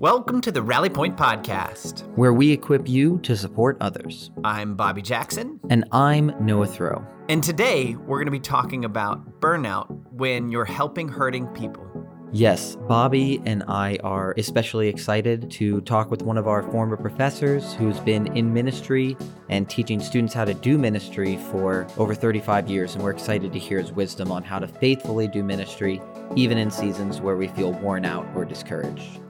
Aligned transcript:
Welcome 0.00 0.40
to 0.40 0.50
the 0.50 0.62
Rally 0.62 0.88
Point 0.88 1.18
Podcast, 1.18 2.08
where 2.16 2.32
we 2.32 2.52
equip 2.52 2.88
you 2.88 3.18
to 3.18 3.36
support 3.36 3.76
others. 3.82 4.30
I'm 4.42 4.74
Bobby 4.74 5.02
Jackson. 5.02 5.60
And 5.68 5.84
I'm 5.92 6.34
Noah 6.40 6.68
Throw. 6.68 7.06
And 7.28 7.44
today 7.44 7.96
we're 7.96 8.16
going 8.16 8.24
to 8.24 8.30
be 8.30 8.40
talking 8.40 8.86
about 8.86 9.42
burnout 9.42 9.90
when 10.12 10.50
you're 10.50 10.64
helping 10.64 11.06
hurting 11.06 11.48
people. 11.48 11.86
Yes, 12.32 12.76
Bobby 12.88 13.42
and 13.44 13.62
I 13.68 13.98
are 14.02 14.34
especially 14.38 14.88
excited 14.88 15.50
to 15.50 15.82
talk 15.82 16.10
with 16.10 16.22
one 16.22 16.38
of 16.38 16.48
our 16.48 16.62
former 16.62 16.96
professors 16.96 17.74
who's 17.74 18.00
been 18.00 18.34
in 18.34 18.54
ministry 18.54 19.18
and 19.50 19.68
teaching 19.68 20.00
students 20.00 20.32
how 20.32 20.46
to 20.46 20.54
do 20.54 20.78
ministry 20.78 21.36
for 21.50 21.86
over 21.98 22.14
35 22.14 22.70
years. 22.70 22.94
And 22.94 23.04
we're 23.04 23.10
excited 23.10 23.52
to 23.52 23.58
hear 23.58 23.78
his 23.78 23.92
wisdom 23.92 24.32
on 24.32 24.44
how 24.44 24.60
to 24.60 24.66
faithfully 24.66 25.28
do 25.28 25.44
ministry, 25.44 26.00
even 26.36 26.56
in 26.56 26.70
seasons 26.70 27.20
where 27.20 27.36
we 27.36 27.48
feel 27.48 27.74
worn 27.74 28.06
out 28.06 28.26
or 28.34 28.46
discouraged. 28.46 29.20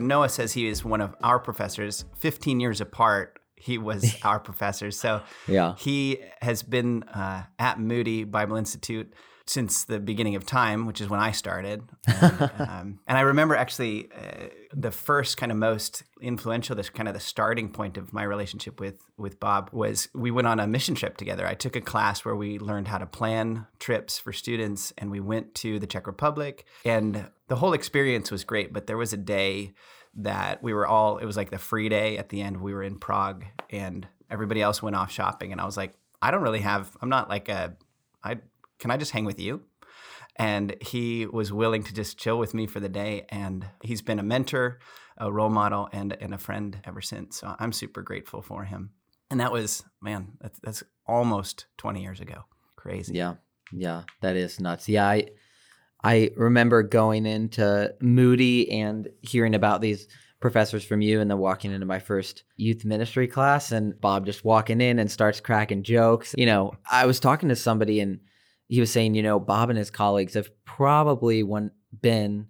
When 0.00 0.08
Noah 0.08 0.30
says 0.30 0.54
he 0.54 0.66
is 0.66 0.82
one 0.82 1.02
of 1.02 1.14
our 1.22 1.38
professors, 1.38 2.06
15 2.20 2.58
years 2.58 2.80
apart, 2.80 3.38
he 3.54 3.76
was 3.76 4.16
our 4.24 4.40
professor. 4.40 4.90
So 4.90 5.22
yeah. 5.46 5.74
he 5.76 6.22
has 6.40 6.62
been 6.62 7.02
uh, 7.02 7.42
at 7.58 7.78
Moody 7.78 8.24
Bible 8.24 8.56
Institute 8.56 9.12
since 9.50 9.82
the 9.82 9.98
beginning 9.98 10.36
of 10.36 10.46
time, 10.46 10.86
which 10.86 11.00
is 11.00 11.08
when 11.08 11.18
I 11.18 11.32
started. 11.32 11.82
And, 12.06 12.50
um, 12.58 13.00
and 13.08 13.18
I 13.18 13.22
remember 13.22 13.56
actually 13.56 14.08
uh, 14.16 14.46
the 14.72 14.92
first 14.92 15.36
kind 15.38 15.50
of 15.50 15.58
most 15.58 16.04
influential, 16.20 16.76
this 16.76 16.88
kind 16.88 17.08
of 17.08 17.14
the 17.14 17.20
starting 17.20 17.72
point 17.72 17.96
of 17.96 18.12
my 18.12 18.22
relationship 18.22 18.78
with 18.78 19.02
with 19.18 19.40
Bob 19.40 19.70
was 19.72 20.08
we 20.14 20.30
went 20.30 20.46
on 20.46 20.60
a 20.60 20.68
mission 20.68 20.94
trip 20.94 21.16
together. 21.16 21.48
I 21.48 21.54
took 21.54 21.74
a 21.74 21.80
class 21.80 22.24
where 22.24 22.36
we 22.36 22.60
learned 22.60 22.86
how 22.86 22.98
to 22.98 23.06
plan 23.06 23.66
trips 23.80 24.20
for 24.20 24.32
students, 24.32 24.92
and 24.96 25.10
we 25.10 25.18
went 25.18 25.56
to 25.56 25.80
the 25.80 25.86
Czech 25.88 26.06
Republic. 26.06 26.64
And 26.84 27.28
the 27.48 27.56
whole 27.56 27.72
experience 27.72 28.30
was 28.30 28.44
great, 28.44 28.72
but 28.72 28.86
there 28.86 28.96
was 28.96 29.12
a 29.12 29.16
day 29.16 29.74
that 30.14 30.62
we 30.62 30.72
were 30.72 30.86
all 30.86 31.18
it 31.18 31.24
was 31.24 31.36
like 31.36 31.50
the 31.50 31.58
free 31.58 31.88
day 31.88 32.18
at 32.18 32.28
the 32.28 32.40
end 32.40 32.60
we 32.60 32.72
were 32.72 32.82
in 32.82 32.98
prague 32.98 33.44
and 33.70 34.06
everybody 34.28 34.60
else 34.60 34.82
went 34.82 34.96
off 34.96 35.08
shopping 35.08 35.52
and 35.52 35.60
i 35.60 35.64
was 35.64 35.76
like 35.76 35.92
i 36.20 36.32
don't 36.32 36.42
really 36.42 36.58
have 36.58 36.96
i'm 37.00 37.08
not 37.08 37.28
like 37.28 37.48
a 37.48 37.76
i 38.24 38.36
can 38.80 38.90
i 38.90 38.96
just 38.96 39.12
hang 39.12 39.24
with 39.24 39.38
you? 39.38 39.62
And 40.36 40.76
he 40.80 41.26
was 41.26 41.52
willing 41.52 41.82
to 41.82 41.92
just 41.92 42.18
chill 42.18 42.38
with 42.38 42.54
me 42.54 42.66
for 42.66 42.80
the 42.80 42.88
day 42.88 43.26
and 43.28 43.66
he's 43.82 44.02
been 44.02 44.18
a 44.18 44.24
mentor 44.24 44.80
a 45.18 45.30
role 45.30 45.50
model 45.50 45.88
and, 45.92 46.16
and 46.18 46.32
a 46.32 46.38
friend 46.38 46.80
ever 46.84 47.00
since. 47.00 47.38
So 47.40 47.54
i'm 47.58 47.72
super 47.72 48.02
grateful 48.02 48.42
for 48.42 48.64
him. 48.64 48.90
And 49.30 49.38
that 49.40 49.52
was 49.52 49.84
man 50.00 50.32
that's, 50.40 50.58
that's 50.62 50.82
almost 51.06 51.66
20 51.78 52.02
years 52.02 52.20
ago. 52.20 52.44
Crazy. 52.76 53.14
Yeah. 53.14 53.34
Yeah 53.72 54.02
that 54.22 54.36
is 54.36 54.58
nuts. 54.58 54.88
Yeah 54.88 55.06
i 55.08 55.28
I 56.02 56.30
remember 56.36 56.82
going 56.82 57.26
into 57.26 57.94
Moody 58.00 58.70
and 58.70 59.08
hearing 59.20 59.54
about 59.54 59.82
these 59.82 60.08
professors 60.40 60.82
from 60.82 61.02
you 61.02 61.20
and 61.20 61.30
then 61.30 61.38
walking 61.38 61.70
into 61.70 61.86
my 61.86 61.98
first 61.98 62.44
youth 62.56 62.84
ministry 62.84 63.28
class 63.28 63.72
and 63.72 64.00
Bob 64.00 64.24
just 64.24 64.44
walking 64.44 64.80
in 64.80 64.98
and 64.98 65.10
starts 65.10 65.40
cracking 65.40 65.82
jokes. 65.82 66.34
You 66.36 66.46
know, 66.46 66.72
I 66.90 67.06
was 67.06 67.20
talking 67.20 67.50
to 67.50 67.56
somebody 67.56 68.00
and 68.00 68.20
he 68.70 68.78
was 68.78 68.92
saying, 68.92 69.16
you 69.16 69.22
know, 69.22 69.40
Bob 69.40 69.68
and 69.68 69.78
his 69.78 69.90
colleagues 69.90 70.34
have 70.34 70.48
probably 70.64 71.42
one, 71.42 71.72
been 72.00 72.46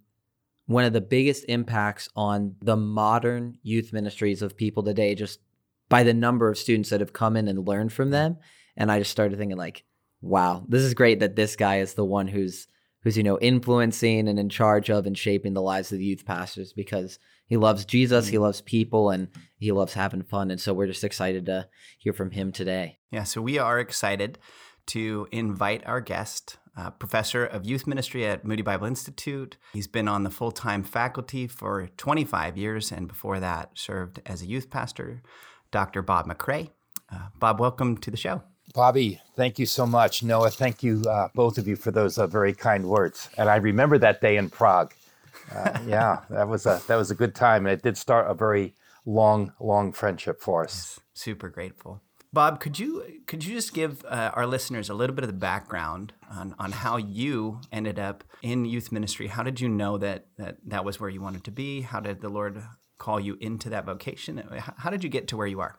one 0.66 0.84
of 0.84 0.92
the 0.92 1.00
biggest 1.00 1.46
impacts 1.48 2.10
on 2.14 2.56
the 2.60 2.76
modern 2.76 3.56
youth 3.62 3.90
ministries 3.94 4.42
of 4.42 4.54
people 4.54 4.82
today, 4.82 5.14
just 5.14 5.40
by 5.88 6.02
the 6.02 6.12
number 6.12 6.50
of 6.50 6.58
students 6.58 6.90
that 6.90 7.00
have 7.00 7.14
come 7.14 7.38
in 7.38 7.48
and 7.48 7.66
learned 7.66 7.94
from 7.94 8.10
them. 8.10 8.36
And 8.76 8.92
I 8.92 8.98
just 8.98 9.10
started 9.10 9.38
thinking, 9.38 9.56
like, 9.56 9.84
wow, 10.20 10.62
this 10.68 10.82
is 10.82 10.92
great 10.92 11.20
that 11.20 11.36
this 11.36 11.56
guy 11.56 11.78
is 11.78 11.94
the 11.94 12.04
one 12.04 12.28
who's 12.28 12.68
who's 13.02 13.16
you 13.16 13.22
know 13.22 13.38
influencing 13.38 14.28
and 14.28 14.38
in 14.38 14.50
charge 14.50 14.90
of 14.90 15.06
and 15.06 15.16
shaping 15.16 15.54
the 15.54 15.62
lives 15.62 15.90
of 15.90 15.96
the 15.96 16.04
youth 16.04 16.26
pastors 16.26 16.74
because 16.74 17.18
he 17.46 17.56
loves 17.56 17.86
Jesus, 17.86 18.28
he 18.28 18.36
mm. 18.36 18.42
loves 18.42 18.60
people, 18.60 19.08
and 19.08 19.28
he 19.58 19.72
loves 19.72 19.94
having 19.94 20.22
fun. 20.22 20.50
And 20.50 20.60
so 20.60 20.74
we're 20.74 20.86
just 20.86 21.02
excited 21.02 21.46
to 21.46 21.66
hear 21.98 22.12
from 22.12 22.30
him 22.30 22.52
today. 22.52 22.98
Yeah, 23.10 23.24
so 23.24 23.40
we 23.40 23.58
are 23.58 23.80
excited 23.80 24.38
to 24.90 25.28
invite 25.30 25.86
our 25.86 26.00
guest, 26.00 26.58
uh, 26.76 26.90
professor 26.90 27.44
of 27.44 27.64
youth 27.64 27.86
ministry 27.86 28.26
at 28.26 28.44
Moody 28.44 28.62
Bible 28.62 28.88
Institute. 28.88 29.56
He's 29.72 29.86
been 29.86 30.08
on 30.08 30.24
the 30.24 30.30
full 30.30 30.50
time 30.50 30.82
faculty 30.82 31.46
for 31.46 31.88
25 31.96 32.56
years, 32.56 32.90
and 32.90 33.06
before 33.06 33.38
that, 33.38 33.70
served 33.74 34.20
as 34.26 34.42
a 34.42 34.46
youth 34.46 34.68
pastor, 34.68 35.22
Dr. 35.70 36.02
Bob 36.02 36.26
Macrae. 36.26 36.70
Uh, 37.12 37.28
Bob, 37.38 37.60
welcome 37.60 37.98
to 37.98 38.10
the 38.10 38.16
show. 38.16 38.42
Bobby, 38.74 39.20
thank 39.36 39.60
you 39.60 39.66
so 39.66 39.86
much. 39.86 40.24
Noah, 40.24 40.50
thank 40.50 40.82
you, 40.82 41.02
uh, 41.08 41.28
both 41.36 41.56
of 41.56 41.68
you, 41.68 41.76
for 41.76 41.92
those 41.92 42.18
uh, 42.18 42.26
very 42.26 42.52
kind 42.52 42.84
words. 42.84 43.28
And 43.38 43.48
I 43.48 43.56
remember 43.56 43.96
that 43.98 44.20
day 44.20 44.36
in 44.36 44.50
Prague. 44.50 44.92
Uh, 45.54 45.78
yeah, 45.86 46.22
that 46.30 46.48
was 46.48 46.66
a 46.66 46.82
that 46.88 46.96
was 46.96 47.12
a 47.12 47.14
good 47.14 47.36
time, 47.36 47.64
and 47.64 47.72
it 47.72 47.82
did 47.82 47.96
start 47.96 48.28
a 48.28 48.34
very 48.34 48.74
long, 49.06 49.52
long 49.60 49.92
friendship 49.92 50.40
for 50.40 50.64
us. 50.64 50.98
Yes, 50.98 51.00
super 51.14 51.48
grateful. 51.48 52.02
Bob, 52.32 52.60
could 52.60 52.78
you 52.78 53.22
could 53.26 53.44
you 53.44 53.54
just 53.54 53.74
give 53.74 54.04
uh, 54.04 54.30
our 54.34 54.46
listeners 54.46 54.88
a 54.88 54.94
little 54.94 55.14
bit 55.14 55.24
of 55.24 55.28
the 55.28 55.36
background 55.36 56.12
on, 56.30 56.54
on 56.58 56.70
how 56.70 56.96
you 56.96 57.60
ended 57.72 57.98
up 57.98 58.22
in 58.42 58.64
youth 58.64 58.92
ministry? 58.92 59.26
How 59.26 59.42
did 59.42 59.60
you 59.60 59.68
know 59.68 59.98
that, 59.98 60.26
that 60.38 60.58
that 60.66 60.84
was 60.84 61.00
where 61.00 61.10
you 61.10 61.20
wanted 61.20 61.44
to 61.44 61.50
be? 61.50 61.80
How 61.80 61.98
did 61.98 62.20
the 62.20 62.28
Lord 62.28 62.62
call 62.98 63.18
you 63.18 63.36
into 63.40 63.68
that 63.70 63.84
vocation? 63.84 64.42
How 64.76 64.90
did 64.90 65.02
you 65.02 65.10
get 65.10 65.26
to 65.28 65.36
where 65.36 65.46
you 65.46 65.60
are? 65.60 65.78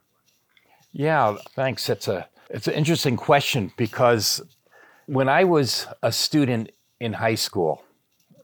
Yeah, 0.91 1.38
thanks. 1.56 1.90
It's 1.90 2.09
a 2.09 2.28
it's 2.50 2.67
an 2.67 2.73
interesting 2.73 3.16
question 3.16 3.72
because 3.78 4.41
when 5.06 5.29
I 5.29 5.45
was 5.45 5.88
a 6.03 6.11
student 6.11 6.72
in 7.00 7.13
high 7.13 7.35
school, 7.35 7.84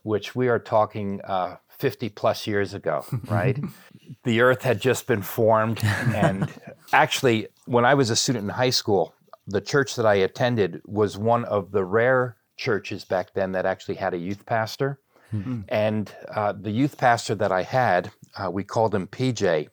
which 0.02 0.34
we 0.34 0.48
are 0.48 0.58
talking 0.58 1.20
uh, 1.24 1.56
50 1.78 2.08
plus 2.08 2.46
years 2.46 2.74
ago, 2.74 3.04
right? 3.28 3.58
the 4.24 4.40
earth 4.40 4.62
had 4.62 4.80
just 4.80 5.06
been 5.06 5.22
formed. 5.22 5.82
And 5.84 6.52
actually, 6.92 7.48
when 7.68 7.84
I 7.84 7.94
was 7.94 8.08
a 8.08 8.16
student 8.16 8.44
in 8.44 8.48
high 8.48 8.70
school, 8.70 9.14
the 9.46 9.60
church 9.60 9.94
that 9.96 10.06
I 10.06 10.14
attended 10.14 10.80
was 10.86 11.18
one 11.18 11.44
of 11.44 11.70
the 11.70 11.84
rare 11.84 12.36
churches 12.56 13.04
back 13.04 13.34
then 13.34 13.52
that 13.52 13.66
actually 13.66 13.96
had 13.96 14.14
a 14.14 14.18
youth 14.18 14.46
pastor. 14.46 15.00
Mm-hmm. 15.34 15.60
And 15.68 16.12
uh, 16.34 16.52
the 16.52 16.70
youth 16.70 16.96
pastor 16.96 17.34
that 17.34 17.52
I 17.52 17.62
had, 17.62 18.10
uh, 18.36 18.50
we 18.50 18.64
called 18.64 18.94
him 18.94 19.06
PJ 19.06 19.68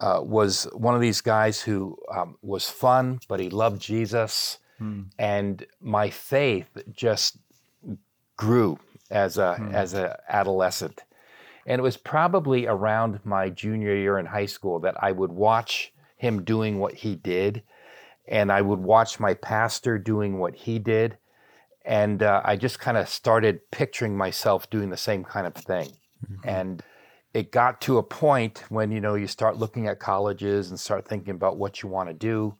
uh, 0.00 0.20
was 0.22 0.64
one 0.72 0.96
of 0.96 1.00
these 1.00 1.20
guys 1.20 1.60
who 1.60 1.96
um, 2.12 2.36
was 2.42 2.68
fun, 2.68 3.20
but 3.28 3.38
he 3.38 3.50
loved 3.50 3.80
Jesus. 3.80 4.58
Hmm. 4.78 5.02
And 5.18 5.64
my 5.80 6.10
faith 6.10 6.66
just 6.92 7.38
grew 8.36 8.80
as 9.10 9.38
a 9.38 9.54
hmm. 9.54 9.72
as 9.72 9.94
an 9.94 10.10
adolescent. 10.28 11.02
And 11.66 11.78
it 11.78 11.82
was 11.82 11.96
probably 11.96 12.66
around 12.66 13.20
my 13.24 13.48
junior 13.48 13.94
year 13.94 14.18
in 14.18 14.26
high 14.26 14.46
school 14.46 14.80
that 14.80 14.96
I 15.00 15.12
would 15.12 15.30
watch 15.30 15.91
him 16.22 16.44
doing 16.44 16.78
what 16.78 16.94
he 16.94 17.16
did, 17.16 17.62
and 18.28 18.52
I 18.52 18.62
would 18.62 18.78
watch 18.78 19.18
my 19.18 19.34
pastor 19.34 19.98
doing 19.98 20.38
what 20.38 20.54
he 20.54 20.78
did, 20.78 21.18
and 21.84 22.22
uh, 22.22 22.40
I 22.44 22.56
just 22.56 22.78
kind 22.78 22.96
of 22.96 23.08
started 23.08 23.68
picturing 23.72 24.16
myself 24.16 24.70
doing 24.70 24.88
the 24.88 24.96
same 24.96 25.24
kind 25.24 25.48
of 25.48 25.54
thing. 25.54 25.90
Mm-hmm. 26.24 26.48
And 26.48 26.82
it 27.34 27.50
got 27.50 27.80
to 27.80 27.98
a 27.98 28.04
point 28.04 28.62
when 28.68 28.92
you 28.92 29.00
know 29.00 29.16
you 29.16 29.26
start 29.26 29.56
looking 29.56 29.88
at 29.88 29.98
colleges 29.98 30.70
and 30.70 30.78
start 30.78 31.08
thinking 31.08 31.34
about 31.34 31.56
what 31.56 31.82
you 31.82 31.88
want 31.88 32.08
to 32.08 32.14
do 32.14 32.54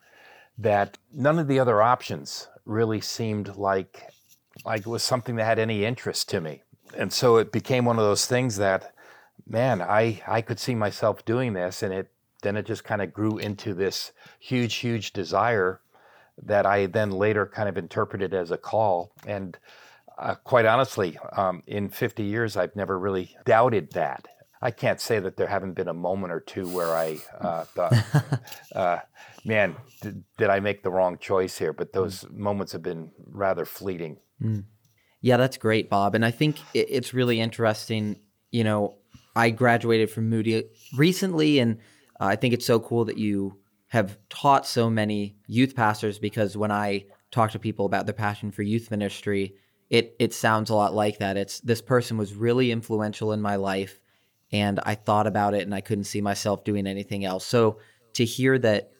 that 0.58 0.98
none 1.12 1.38
of 1.38 1.46
the 1.46 1.60
other 1.60 1.80
options 1.80 2.48
really 2.64 3.00
seemed 3.00 3.56
like 3.56 4.08
like 4.64 4.80
it 4.80 4.86
was 4.86 5.02
something 5.02 5.36
that 5.36 5.44
had 5.44 5.58
any 5.58 5.84
interest 5.84 6.28
to 6.28 6.40
me 6.40 6.62
and 6.96 7.12
so 7.12 7.36
it 7.36 7.52
became 7.52 7.84
one 7.84 7.98
of 7.98 8.04
those 8.04 8.26
things 8.26 8.56
that 8.56 8.94
man 9.46 9.80
i 9.82 10.22
i 10.26 10.40
could 10.40 10.58
see 10.58 10.74
myself 10.74 11.24
doing 11.24 11.52
this 11.52 11.82
and 11.82 11.92
it 11.92 12.10
then 12.42 12.56
it 12.56 12.66
just 12.66 12.84
kind 12.84 13.02
of 13.02 13.12
grew 13.12 13.38
into 13.38 13.74
this 13.74 14.12
huge 14.38 14.76
huge 14.76 15.12
desire 15.12 15.80
that 16.42 16.66
i 16.66 16.86
then 16.86 17.10
later 17.10 17.46
kind 17.46 17.68
of 17.68 17.76
interpreted 17.76 18.34
as 18.34 18.50
a 18.50 18.56
call 18.56 19.12
and 19.26 19.58
uh, 20.18 20.34
quite 20.44 20.66
honestly 20.66 21.18
um, 21.36 21.62
in 21.66 21.88
50 21.88 22.22
years 22.22 22.56
i've 22.56 22.76
never 22.76 22.98
really 22.98 23.34
doubted 23.44 23.92
that 23.92 24.26
I 24.64 24.70
can't 24.70 25.00
say 25.00 25.18
that 25.18 25.36
there 25.36 25.48
haven't 25.48 25.72
been 25.72 25.88
a 25.88 25.92
moment 25.92 26.32
or 26.32 26.38
two 26.38 26.68
where 26.68 26.94
I 26.94 27.18
uh, 27.40 27.64
thought, 27.64 27.94
uh, 28.76 28.98
man, 29.44 29.74
did, 30.00 30.22
did, 30.38 30.50
I 30.50 30.60
make 30.60 30.84
the 30.84 30.90
wrong 30.90 31.18
choice 31.18 31.58
here? 31.58 31.72
But 31.72 31.92
those 31.92 32.22
mm. 32.22 32.36
moments 32.36 32.70
have 32.70 32.82
been 32.82 33.10
rather 33.26 33.64
fleeting. 33.64 34.18
Mm. 34.40 34.64
Yeah, 35.20 35.36
that's 35.36 35.56
great, 35.56 35.90
Bob. 35.90 36.14
And 36.14 36.24
I 36.24 36.30
think 36.30 36.58
it's 36.74 37.12
really 37.12 37.40
interesting. 37.40 38.20
You 38.52 38.62
know, 38.62 38.98
I 39.34 39.50
graduated 39.50 40.10
from 40.10 40.28
Moody 40.28 40.64
recently, 40.96 41.58
and 41.58 41.78
uh, 42.22 42.26
I 42.26 42.36
think 42.36 42.54
it's 42.54 42.66
so 42.66 42.78
cool 42.78 43.04
that 43.06 43.18
you 43.18 43.58
have 43.88 44.16
taught 44.28 44.64
so 44.64 44.88
many 44.88 45.36
youth 45.46 45.74
pastors 45.74 46.18
because 46.18 46.56
when 46.56 46.70
I 46.70 47.06
talk 47.32 47.50
to 47.50 47.58
people 47.58 47.84
about 47.84 48.06
their 48.06 48.14
passion 48.14 48.52
for 48.52 48.62
youth 48.62 48.90
ministry, 48.90 49.56
it 49.90 50.14
it 50.20 50.32
sounds 50.32 50.70
a 50.70 50.74
lot 50.74 50.94
like 50.94 51.18
that. 51.18 51.36
It's 51.36 51.60
this 51.60 51.82
person 51.82 52.16
was 52.16 52.34
really 52.34 52.70
influential 52.70 53.32
in 53.32 53.42
my 53.42 53.56
life 53.56 54.00
and 54.52 54.78
I 54.84 54.94
thought 54.94 55.26
about 55.26 55.54
it 55.54 55.62
and 55.62 55.74
I 55.74 55.80
couldn't 55.80 56.04
see 56.04 56.20
myself 56.20 56.62
doing 56.62 56.86
anything 56.86 57.24
else. 57.24 57.44
So 57.44 57.78
to 58.14 58.24
hear 58.24 58.56
that, 58.60 58.92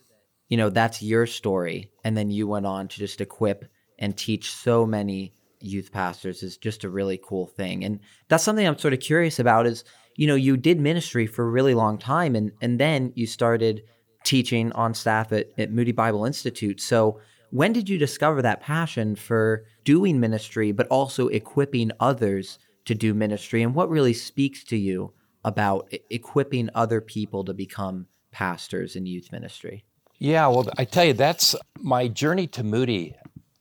you 0.49 0.57
know, 0.57 0.69
that's 0.69 1.01
your 1.01 1.27
story. 1.27 1.93
And 2.03 2.17
then 2.17 2.31
you 2.31 2.49
went 2.49 2.67
on 2.67 2.89
to 2.89 2.99
just 2.99 3.21
equip 3.21 3.71
and 3.99 4.17
teach 4.17 4.53
so 4.53 4.85
many 4.85 5.33
youth 5.61 5.93
pastors 5.93 6.43
is 6.43 6.57
just 6.57 6.83
a 6.83 6.91
really 6.91 7.21
cool 7.23 7.47
thing. 7.47 7.85
And 7.85 8.01
that's 8.29 8.43
something 8.43 8.67
I'm 8.67 8.79
sort 8.79 8.95
of 8.95 9.01
curious 9.01 9.39
about 9.39 9.67
is, 9.67 9.85
you 10.17 10.27
know, 10.27 10.35
you 10.35 10.57
did 10.57 10.81
ministry 10.81 11.27
for 11.27 11.45
a 11.45 11.51
really 11.51 11.75
long 11.75 11.99
time 11.99 12.35
and 12.35 12.53
and 12.61 12.79
then 12.79 13.13
you 13.15 13.27
started 13.27 13.83
teaching 14.25 14.73
on 14.73 14.95
staff 14.95 15.33
at, 15.33 15.49
at 15.59 15.73
Moody 15.73 15.93
Bible 15.93 16.25
Institute. 16.25 16.81
So 16.81 17.21
when 17.51 17.73
did 17.73 17.89
you 17.89 17.99
discover 17.99 18.41
that 18.43 18.61
passion 18.61 19.15
for 19.15 19.65
doing 19.85 20.19
ministry, 20.19 20.73
but 20.73 20.87
also 20.89 21.29
equipping 21.29 21.93
others 22.01 22.59
to 22.87 22.95
do 22.95 23.15
ministry? 23.15 23.63
And 23.63 23.75
what 23.75 23.91
really 23.91 24.15
speaks 24.15 24.65
to 24.65 24.77
you 24.77 25.13
about 25.45 25.93
equipping 26.09 26.71
other 26.75 27.01
people 27.01 27.45
to 27.45 27.53
become 27.53 28.07
pastors 28.31 28.97
in 28.97 29.07
youth 29.07 29.31
ministry? 29.33 29.85
Yeah, 30.19 30.47
well, 30.47 30.69
I 30.79 30.85
tell 30.85 31.05
you, 31.05 31.15
that's 31.15 31.57
my 31.79 32.09
journey 32.09 32.47
to 32.49 32.63
Moody. 32.63 33.17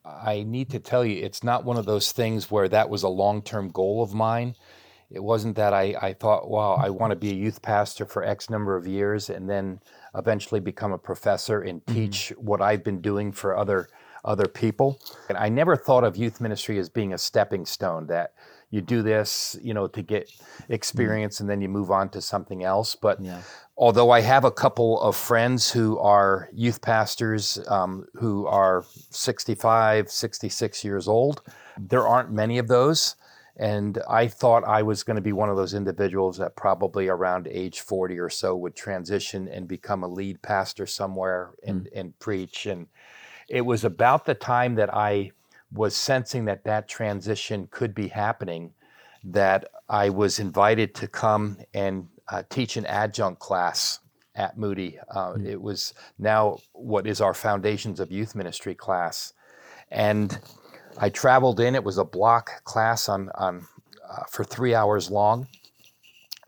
I 0.06 0.44
need 0.44 0.70
to 0.72 0.80
tell 0.80 1.04
you, 1.04 1.24
it's 1.24 1.44
not 1.44 1.66
one 1.66 1.78
of 1.78 1.86
those 1.86 2.12
things 2.12 2.52
where 2.52 2.70
that 2.70 2.90
was 2.90 3.04
a 3.04 3.10
long 3.10 3.42
term 3.42 3.70
goal 3.70 4.04
of 4.04 4.14
mine. 4.14 4.56
It 5.12 5.24
wasn't 5.24 5.56
that 5.58 5.74
I, 5.74 5.96
I 6.02 6.14
thought, 6.14 6.50
wow, 6.50 6.74
I 6.74 6.90
want 6.90 7.12
to 7.12 7.16
be 7.16 7.32
a 7.32 7.36
youth 7.36 7.62
pastor 7.62 8.06
for 8.06 8.24
X 8.24 8.50
number 8.50 8.76
of 8.76 8.88
years 8.88 9.30
and 9.30 9.50
then 9.50 9.80
eventually 10.16 10.60
become 10.60 10.92
a 10.92 10.98
professor 10.98 11.62
and 11.62 11.86
mm-hmm. 11.86 11.94
teach 11.94 12.32
mm-hmm. 12.34 12.46
what 12.46 12.62
I've 12.62 12.84
been 12.84 13.02
doing 13.02 13.32
for 13.32 13.58
other 13.58 13.90
other 14.24 14.48
people. 14.48 15.02
And 15.30 15.38
I 15.38 15.50
never 15.50 15.76
thought 15.76 16.04
of 16.04 16.16
youth 16.16 16.40
ministry 16.40 16.78
as 16.78 16.90
being 16.90 17.14
a 17.14 17.18
stepping 17.18 17.66
stone 17.66 18.06
that 18.08 18.34
you 18.70 18.80
do 18.80 19.02
this, 19.02 19.58
you 19.64 19.74
know, 19.74 19.88
to 19.88 20.02
get 20.04 20.28
mm-hmm. 20.28 20.74
experience 20.74 21.36
mm-hmm. 21.36 21.44
and 21.44 21.50
then 21.50 21.62
you 21.62 21.70
move 21.70 21.92
on 21.92 22.10
to 22.10 22.22
something 22.22 22.64
else. 22.64 22.96
But 22.96 23.22
yeah 23.22 23.42
although 23.82 24.12
I 24.12 24.22
have 24.22 24.46
a 24.46 24.52
couple 24.52 25.02
of 25.02 25.16
friends 25.16 25.72
who 25.72 25.98
are 25.98 26.50
youth 26.54 26.82
pastors 26.82 27.60
um, 27.68 28.06
who 28.14 28.46
are 28.46 28.86
65, 29.10 30.10
66 30.10 30.84
years 30.84 31.08
old, 31.08 31.42
there 31.80 32.08
aren't 32.08 32.32
many 32.32 32.60
of 32.60 32.68
those. 32.68 33.16
And 33.58 34.02
I 34.10 34.28
thought 34.28 34.64
I 34.64 34.82
was 34.82 35.04
going 35.04 35.16
to 35.16 35.22
be 35.22 35.34
one 35.34 35.50
of 35.50 35.58
those 35.58 35.74
individuals 35.74 36.38
that 36.38 36.56
probably 36.56 37.08
around 37.08 37.48
age 37.48 37.82
40 37.82 38.18
or 38.20 38.30
so 38.30 38.56
would 38.56 38.76
transition 38.76 39.48
and 39.48 39.68
become 39.68 40.04
a 40.04 40.08
lead 40.08 40.42
pastor 40.42 40.86
somewhere 40.86 41.52
and, 41.64 41.86
mm. 41.86 42.00
and 42.00 42.18
preach. 42.20 42.66
And 42.66 42.88
it 43.50 43.62
was 43.62 43.84
about 43.84 44.26
the 44.26 44.34
time 44.34 44.76
that 44.76 44.94
I 44.94 45.32
was 45.72 45.96
sensing 45.96 46.46
that 46.46 46.64
that 46.64 46.88
transition 46.88 47.68
could 47.72 47.94
be 47.94 48.08
happening 48.08 48.74
that 49.24 49.66
I 49.88 50.10
was 50.10 50.40
invited 50.40 50.96
to 50.96 51.08
come 51.08 51.58
and 51.74 52.08
uh, 52.28 52.44
teach 52.50 52.78
an 52.78 52.86
adjunct 52.86 53.40
class 53.40 54.00
at 54.36 54.58
Moody. 54.58 54.98
Uh, 55.10 55.34
mm. 55.34 55.46
It 55.46 55.62
was 55.62 55.94
now 56.18 56.58
what 56.74 57.06
is 57.06 57.22
our 57.22 57.34
Foundations 57.34 58.00
of 58.00 58.12
Youth 58.12 58.36
Ministry 58.36 58.74
class. 58.74 59.34
And 59.90 60.40
I 60.98 61.10
traveled 61.10 61.60
in, 61.60 61.76
it 61.76 61.84
was 61.84 61.98
a 61.98 62.06
block 62.06 62.64
class 62.64 63.10
on, 63.10 63.30
on, 63.36 63.68
uh, 64.10 64.24
for 64.30 64.44
three 64.44 64.76
hours 64.76 65.10
long. 65.10 65.48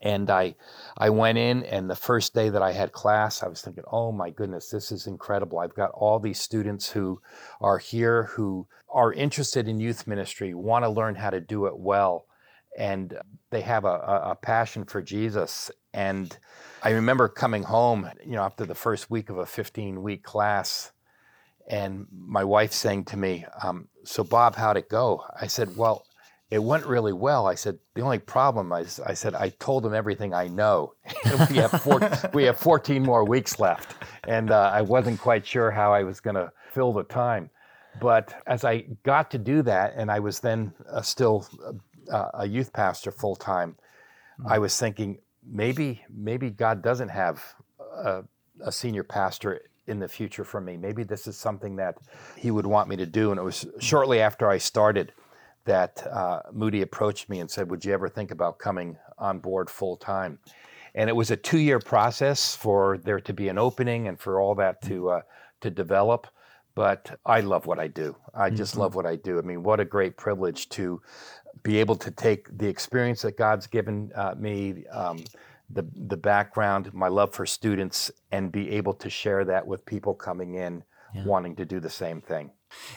And 0.02 0.28
I, 0.30 0.54
I 0.98 1.08
went 1.08 1.38
in, 1.38 1.64
and 1.64 1.88
the 1.88 1.96
first 1.96 2.34
day 2.34 2.50
that 2.50 2.60
I 2.60 2.72
had 2.72 2.92
class, 2.92 3.42
I 3.42 3.48
was 3.48 3.62
thinking, 3.62 3.84
oh 3.90 4.12
my 4.12 4.28
goodness, 4.28 4.68
this 4.68 4.92
is 4.92 5.06
incredible. 5.06 5.58
I've 5.58 5.74
got 5.74 5.92
all 5.92 6.18
these 6.18 6.38
students 6.38 6.90
who 6.90 7.22
are 7.60 7.78
here 7.78 8.24
who 8.24 8.66
are 8.90 9.12
interested 9.14 9.66
in 9.66 9.80
youth 9.80 10.06
ministry, 10.06 10.52
want 10.52 10.84
to 10.84 10.90
learn 10.90 11.14
how 11.14 11.30
to 11.30 11.40
do 11.40 11.66
it 11.66 11.78
well 11.78 12.26
and 12.76 13.16
they 13.50 13.60
have 13.60 13.84
a, 13.84 14.22
a, 14.24 14.38
passion 14.40 14.84
for 14.84 15.00
Jesus. 15.00 15.70
And 15.92 16.36
I 16.82 16.90
remember 16.90 17.28
coming 17.28 17.62
home, 17.62 18.10
you 18.24 18.32
know, 18.32 18.42
after 18.42 18.66
the 18.66 18.74
first 18.74 19.10
week 19.10 19.30
of 19.30 19.38
a 19.38 19.46
15 19.46 20.02
week 20.02 20.24
class, 20.24 20.92
and 21.68 22.06
my 22.12 22.44
wife 22.44 22.72
saying 22.72 23.06
to 23.06 23.16
me, 23.16 23.46
um, 23.62 23.88
So, 24.04 24.24
Bob, 24.24 24.56
how'd 24.56 24.76
it 24.76 24.88
go? 24.88 25.24
I 25.40 25.46
said, 25.46 25.76
Well, 25.76 26.04
it 26.50 26.62
went 26.62 26.86
really 26.86 27.12
well. 27.12 27.46
I 27.46 27.54
said, 27.54 27.78
The 27.94 28.02
only 28.02 28.18
problem 28.18 28.72
is, 28.72 29.00
I 29.00 29.14
said, 29.14 29.34
I 29.34 29.48
told 29.58 29.82
them 29.82 29.94
everything 29.94 30.34
I 30.34 30.48
know. 30.48 30.94
we, 31.50 31.56
have 31.56 31.70
four, 31.70 32.00
we 32.32 32.44
have 32.44 32.58
14 32.58 33.02
more 33.02 33.24
weeks 33.24 33.58
left. 33.58 33.94
And 34.28 34.50
uh, 34.50 34.70
I 34.72 34.82
wasn't 34.82 35.20
quite 35.20 35.46
sure 35.46 35.70
how 35.70 35.92
I 35.92 36.02
was 36.02 36.20
going 36.20 36.36
to 36.36 36.52
fill 36.72 36.92
the 36.92 37.04
time. 37.04 37.50
But 38.00 38.34
as 38.46 38.64
I 38.64 38.84
got 39.04 39.30
to 39.32 39.38
do 39.38 39.62
that, 39.62 39.94
and 39.96 40.10
I 40.10 40.18
was 40.18 40.40
then 40.40 40.72
uh, 40.90 41.02
still 41.02 41.46
uh, 42.12 42.28
a 42.34 42.46
youth 42.46 42.72
pastor 42.72 43.10
full 43.10 43.36
time, 43.36 43.76
mm-hmm. 44.40 44.52
I 44.52 44.58
was 44.58 44.78
thinking 44.78 45.18
maybe 45.46 46.02
maybe 46.10 46.50
God 46.50 46.82
doesn't 46.82 47.10
have 47.10 47.42
a, 47.78 48.22
a, 48.64 48.72
senior 48.72 49.04
pastor 49.04 49.60
in 49.86 49.98
the 49.98 50.08
future 50.08 50.44
for 50.44 50.60
me. 50.60 50.76
Maybe 50.76 51.04
this 51.04 51.26
is 51.26 51.36
something 51.36 51.76
that 51.76 51.96
He 52.36 52.50
would 52.50 52.66
want 52.66 52.88
me 52.88 52.96
to 52.96 53.06
do. 53.06 53.30
And 53.30 53.38
it 53.38 53.42
was 53.42 53.66
shortly 53.80 54.20
after 54.20 54.48
I 54.48 54.58
started 54.58 55.12
that 55.64 56.06
uh, 56.10 56.42
Moody 56.52 56.82
approached 56.82 57.28
me 57.28 57.40
and 57.40 57.50
said, 57.50 57.70
"Would 57.70 57.84
you 57.84 57.92
ever 57.92 58.08
think 58.08 58.30
about 58.30 58.58
coming 58.58 58.96
on 59.18 59.38
board 59.38 59.70
full 59.70 59.96
time?" 59.96 60.38
And 60.94 61.10
it 61.10 61.16
was 61.16 61.30
a 61.30 61.36
two-year 61.36 61.80
process 61.80 62.54
for 62.54 62.98
there 62.98 63.20
to 63.20 63.32
be 63.32 63.48
an 63.48 63.58
opening 63.58 64.08
and 64.08 64.18
for 64.18 64.40
all 64.40 64.54
that 64.56 64.82
to 64.82 65.10
uh, 65.10 65.22
to 65.60 65.70
develop 65.70 66.28
but 66.74 67.18
I 67.24 67.40
love 67.40 67.66
what 67.66 67.78
I 67.78 67.88
do. 67.88 68.16
I 68.34 68.50
just 68.50 68.72
mm-hmm. 68.72 68.80
love 68.82 68.94
what 68.94 69.06
I 69.06 69.16
do. 69.16 69.38
I 69.38 69.42
mean, 69.42 69.62
what 69.62 69.80
a 69.80 69.84
great 69.84 70.16
privilege 70.16 70.68
to 70.70 71.00
be 71.62 71.78
able 71.78 71.96
to 71.96 72.10
take 72.10 72.56
the 72.58 72.66
experience 72.66 73.22
that 73.22 73.36
God's 73.36 73.66
given 73.66 74.10
uh, 74.14 74.34
me, 74.36 74.84
um, 74.88 75.24
the 75.70 75.86
the 75.94 76.16
background, 76.16 76.92
my 76.92 77.08
love 77.08 77.34
for 77.34 77.46
students, 77.46 78.10
and 78.30 78.52
be 78.52 78.70
able 78.70 78.94
to 78.94 79.10
share 79.10 79.44
that 79.44 79.66
with 79.66 79.86
people 79.86 80.14
coming 80.14 80.54
in 80.54 80.84
yeah. 81.14 81.24
wanting 81.24 81.56
to 81.56 81.64
do 81.64 81.80
the 81.80 81.90
same 81.90 82.20
thing. 82.20 82.50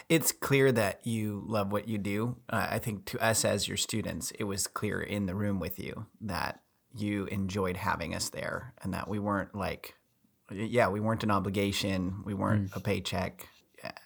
It's 0.08 0.32
clear 0.32 0.72
that 0.72 1.06
you 1.06 1.44
love 1.46 1.70
what 1.70 1.86
you 1.86 1.98
do. 1.98 2.36
Uh, 2.50 2.66
I 2.70 2.78
think 2.78 3.04
to 3.06 3.24
us 3.24 3.44
as 3.44 3.68
your 3.68 3.76
students, 3.76 4.32
it 4.32 4.44
was 4.44 4.66
clear 4.66 5.00
in 5.00 5.26
the 5.26 5.34
room 5.34 5.60
with 5.60 5.78
you 5.78 6.06
that 6.20 6.60
you 6.96 7.26
enjoyed 7.26 7.76
having 7.76 8.14
us 8.14 8.28
there, 8.30 8.74
and 8.82 8.92
that 8.92 9.08
we 9.08 9.18
weren't 9.18 9.54
like, 9.54 9.94
yeah, 10.50 10.88
we 10.88 11.00
weren't 11.00 11.22
an 11.22 11.30
obligation, 11.30 12.22
we 12.24 12.34
weren't 12.34 12.70
mm. 12.70 12.76
a 12.76 12.80
paycheck. 12.80 13.46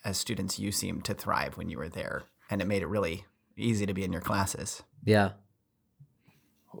As 0.05 0.17
students, 0.17 0.59
you 0.59 0.71
seemed 0.71 1.03
to 1.05 1.15
thrive 1.15 1.57
when 1.57 1.69
you 1.69 1.79
were 1.79 1.89
there, 1.89 2.23
and 2.51 2.61
it 2.61 2.65
made 2.65 2.83
it 2.83 2.87
really 2.87 3.25
easy 3.57 3.87
to 3.87 3.93
be 3.93 4.03
in 4.03 4.11
your 4.11 4.21
classes. 4.21 4.83
Yeah. 5.03 5.31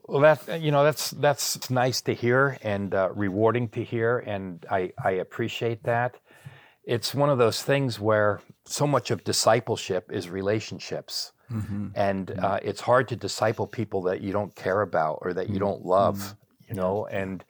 Well, 0.05 0.21
that 0.21 0.61
you 0.61 0.71
know 0.71 0.83
that's 0.83 1.11
that's 1.11 1.69
nice 1.69 2.01
to 2.01 2.13
hear 2.13 2.57
and 2.61 2.93
uh, 2.93 3.09
rewarding 3.13 3.69
to 3.69 3.83
hear, 3.83 4.19
and 4.19 4.65
I 4.69 4.91
I 5.03 5.11
appreciate 5.11 5.83
that. 5.83 6.15
It's 6.83 7.15
one 7.15 7.29
of 7.29 7.37
those 7.37 7.63
things 7.63 7.99
where 7.99 8.41
so 8.65 8.85
much 8.85 9.11
of 9.11 9.23
discipleship 9.23 10.11
is 10.11 10.29
relationships, 10.29 11.31
mm-hmm. 11.51 11.87
and 11.95 12.27
mm-hmm. 12.27 12.45
uh, 12.45 12.59
it's 12.61 12.81
hard 12.81 13.07
to 13.09 13.15
disciple 13.15 13.67
people 13.67 14.01
that 14.03 14.21
you 14.21 14.33
don't 14.33 14.55
care 14.55 14.81
about 14.81 15.19
or 15.21 15.33
that 15.33 15.47
you 15.47 15.55
mm-hmm. 15.55 15.65
don't 15.65 15.85
love. 15.85 16.17
Mm-hmm. 16.17 16.37
You 16.69 16.75
know, 16.75 17.05
and 17.07 17.43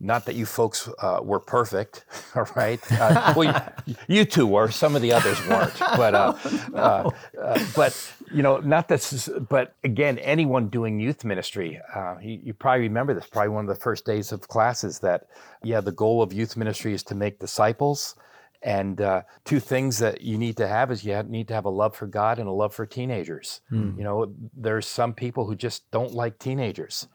not 0.00 0.26
that 0.26 0.34
you 0.34 0.44
folks 0.44 0.88
uh, 0.98 1.20
were 1.22 1.40
perfect, 1.40 2.04
all 2.34 2.46
right? 2.54 2.80
Uh, 2.92 3.32
well, 3.36 3.72
you, 3.86 3.94
you, 4.08 4.24
two 4.24 4.46
were. 4.46 4.70
Some 4.70 4.94
of 4.94 5.02
the 5.02 5.12
others 5.12 5.38
weren't, 5.46 5.78
but 5.78 6.14
uh, 6.14 6.36
no. 6.72 6.78
Uh, 6.78 7.10
uh, 7.40 7.66
but 7.74 8.12
you 8.32 8.42
know, 8.42 8.58
not 8.58 8.88
this. 8.88 9.28
But 9.48 9.74
again, 9.84 10.18
anyone 10.18 10.68
doing 10.68 11.00
youth 11.00 11.24
ministry, 11.24 11.80
uh, 11.94 12.16
you, 12.20 12.40
you, 12.44 12.54
probably 12.54 12.82
remember 12.82 13.14
this. 13.14 13.26
Probably 13.26 13.50
one 13.50 13.68
of 13.68 13.74
the 13.74 13.80
first 13.80 14.04
days 14.04 14.32
of 14.32 14.46
classes 14.48 14.98
that, 15.00 15.28
yeah, 15.62 15.80
the 15.80 15.92
goal 15.92 16.22
of 16.22 16.32
youth 16.32 16.56
ministry 16.56 16.92
is 16.92 17.02
to 17.04 17.14
make 17.14 17.38
disciples. 17.38 18.16
And 18.62 19.00
two 19.44 19.60
things 19.60 19.98
that 19.98 20.22
you 20.22 20.38
need 20.38 20.56
to 20.56 20.66
have 20.66 20.90
is 20.90 21.04
you 21.04 21.22
need 21.22 21.46
to 21.48 21.54
have 21.54 21.66
a 21.66 21.70
love 21.70 21.94
for 21.94 22.08
God 22.08 22.40
and 22.40 22.48
a 22.48 22.52
love 22.52 22.74
for 22.74 22.84
teenagers. 22.84 23.60
Mm. 23.70 23.96
You 23.96 24.02
know, 24.02 24.34
there's 24.56 24.86
some 24.86 25.12
people 25.12 25.46
who 25.46 25.54
just 25.54 25.88
don't 25.92 26.12
like 26.12 26.40
teenagers 26.40 27.06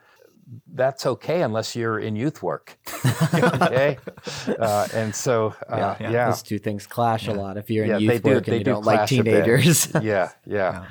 that's 0.74 1.05
okay 1.05 1.41
unless 1.41 1.75
you're 1.75 2.00
in 2.00 2.15
youth 2.15 2.43
work. 2.43 2.77
okay, 3.36 3.98
uh, 4.60 4.88
and 4.93 5.15
so 5.15 5.55
uh, 5.70 5.75
yeah, 5.77 5.98
yeah. 6.00 6.12
yeah, 6.12 6.25
those 6.29 6.41
two 6.41 6.60
things 6.60 6.88
clash 6.88 7.27
yeah. 7.27 7.34
a 7.34 7.36
lot. 7.36 7.58
If 7.58 7.70
you're 7.70 7.86
in 7.86 8.01
youth 8.01 8.24
work 8.24 8.48
and 8.48 8.58
you 8.58 8.63
do 8.63 8.72
not 8.72 8.86
like 8.86 9.08
teenagers, 9.08 9.88
yeah, 10.01 10.31
yeah, 10.46 10.86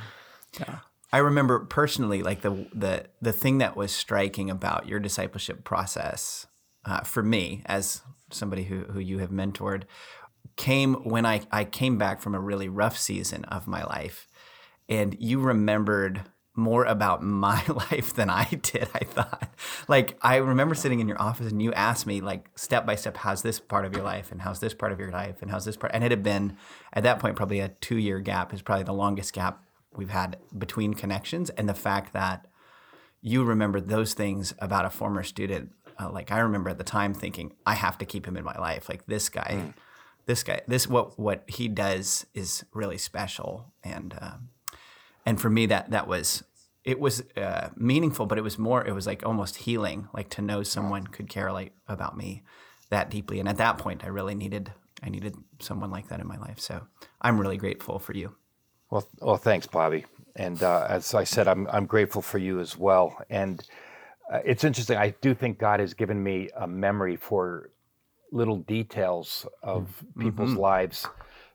yeah. 0.59 0.79
I 1.13 1.19
remember 1.19 1.61
personally, 1.61 2.23
like 2.23 2.41
the 2.41 2.67
the 2.75 3.07
the 3.21 3.33
thing 3.33 3.59
that 3.59 3.77
was 3.77 3.93
striking 3.93 4.51
about 4.51 4.89
your 4.89 5.01
discipleship 5.01 5.65
process 5.65 6.47
uh, 6.85 7.01
for 7.01 7.23
me, 7.23 7.63
as 7.67 8.03
somebody 8.31 8.65
who 8.65 8.85
who 8.85 9.01
you 9.01 9.19
have 9.19 9.31
mentored, 9.31 9.85
came 10.57 10.95
when 10.95 11.27
I 11.27 11.43
I 11.53 11.65
came 11.65 11.99
back 11.99 12.21
from 12.21 12.35
a 12.35 12.41
really 12.41 12.69
rough 12.69 12.97
season 12.97 13.45
of 13.47 13.67
my 13.67 13.85
life, 13.85 14.27
and 14.89 15.17
you 15.21 15.41
remembered 15.41 16.23
more 16.55 16.85
about 16.85 17.23
my 17.23 17.65
life 17.69 18.15
than 18.15 18.31
I 18.31 18.45
did, 18.45 18.89
I 18.95 19.05
thought. 19.05 19.55
Like, 19.89 20.19
I 20.23 20.37
remember 20.37 20.75
sitting 20.75 21.01
in 21.01 21.09
your 21.09 21.21
office 21.21 21.51
and 21.51 21.63
you 21.63 21.73
asked 21.73 22.07
me, 22.07 22.21
like, 22.21 22.51
step 22.57 22.87
by 22.87 22.97
step, 22.97 23.17
how's 23.17 23.43
this 23.43 23.61
part 23.61 23.85
of 23.85 23.95
your 23.95 24.03
life? 24.03 24.33
And 24.33 24.43
how's 24.43 24.61
this 24.61 24.75
part 24.75 24.93
of 24.93 24.99
your 24.99 25.11
life? 25.11 25.43
And 25.43 25.51
how's 25.51 25.65
this 25.65 25.77
part? 25.77 25.93
And 25.95 26.05
it 26.05 26.11
had 26.11 26.23
been, 26.23 26.57
at 26.93 27.03
that 27.05 27.19
point, 27.19 27.37
probably 27.37 27.61
a 27.61 27.69
two 27.69 27.99
year 27.99 28.21
gap 28.21 28.53
is 28.53 28.63
probably 28.63 28.85
the 28.85 28.93
longest 28.93 29.33
gap 29.33 29.65
we've 29.95 30.11
had 30.11 30.39
between 30.57 30.95
connections. 30.95 31.51
And 31.51 31.69
the 31.69 31.75
fact 31.75 32.13
that 32.13 32.47
you 33.23 33.45
remember 33.45 33.81
those 33.81 34.15
things 34.15 34.55
about 34.59 34.85
a 34.85 34.91
former 34.91 35.23
student, 35.23 35.73
uh, 36.01 36.11
like, 36.11 36.33
I 36.33 36.39
remember 36.41 36.71
at 36.71 36.79
the 36.79 36.85
time 36.85 37.15
thinking, 37.15 37.55
I 37.67 37.75
have 37.75 37.99
to 37.99 38.05
keep 38.05 38.27
him 38.27 38.37
in 38.37 38.45
my 38.45 38.57
life. 38.59 38.89
Like, 38.89 39.07
this 39.07 39.29
guy. 39.29 39.73
Mm 39.73 39.75
this 40.31 40.45
guy, 40.45 40.61
this 40.69 40.87
what 40.87 41.19
what 41.19 41.43
he 41.49 41.67
does 41.67 42.25
is 42.35 42.65
really 42.73 42.99
special, 42.99 43.73
and 43.83 44.17
um, 44.21 44.50
and 45.31 45.41
for 45.41 45.49
me 45.49 45.67
that 45.67 45.93
that 45.93 46.09
was 46.09 46.43
it 46.83 46.99
was 46.99 47.23
uh, 47.37 47.69
meaningful, 47.77 48.27
but 48.27 48.37
it 48.37 48.43
was 48.43 48.59
more 48.59 48.85
it 48.85 48.93
was 48.93 49.07
like 49.07 49.25
almost 49.25 49.59
healing, 49.59 50.09
like 50.13 50.29
to 50.31 50.43
know 50.43 50.65
someone 50.65 51.07
could 51.07 51.29
care 51.29 51.53
like 51.53 51.73
about 51.87 52.17
me 52.17 52.43
that 52.89 53.11
deeply, 53.11 53.39
and 53.39 53.49
at 53.49 53.59
that 53.59 53.79
point, 53.79 54.03
I 54.03 54.09
really 54.09 54.35
needed 54.35 54.73
I 55.05 55.09
needed 55.09 55.37
someone 55.61 55.93
like 55.93 56.09
that 56.09 56.19
in 56.19 56.27
my 56.27 56.37
life. 56.37 56.59
So 56.59 56.83
I'm 57.23 57.41
really 57.41 57.57
grateful 57.57 58.01
for 58.01 58.13
you. 58.13 58.35
Well, 58.91 59.07
well, 59.21 59.37
thanks, 59.37 59.69
Bobby. 59.69 60.05
And 60.35 60.61
uh, 60.65 60.87
as 60.89 61.15
I 61.15 61.23
said, 61.23 61.47
I'm 61.47 61.69
I'm 61.69 61.87
grateful 61.87 62.23
for 62.23 62.39
you 62.39 62.59
as 62.59 62.77
well. 62.77 63.17
And 63.31 63.63
uh, 64.33 64.41
it's 64.45 64.65
interesting. 64.65 64.99
I 64.99 65.11
do 65.21 65.33
think 65.33 65.59
God 65.59 65.79
has 65.79 65.95
given 65.95 66.21
me 66.21 66.51
a 66.57 66.67
memory 66.67 67.15
for 67.15 67.71
little 68.33 68.59
details 68.59 69.47
of 69.63 69.83
mm-hmm. 69.85 70.23
people's 70.23 70.55
lives, 70.55 71.07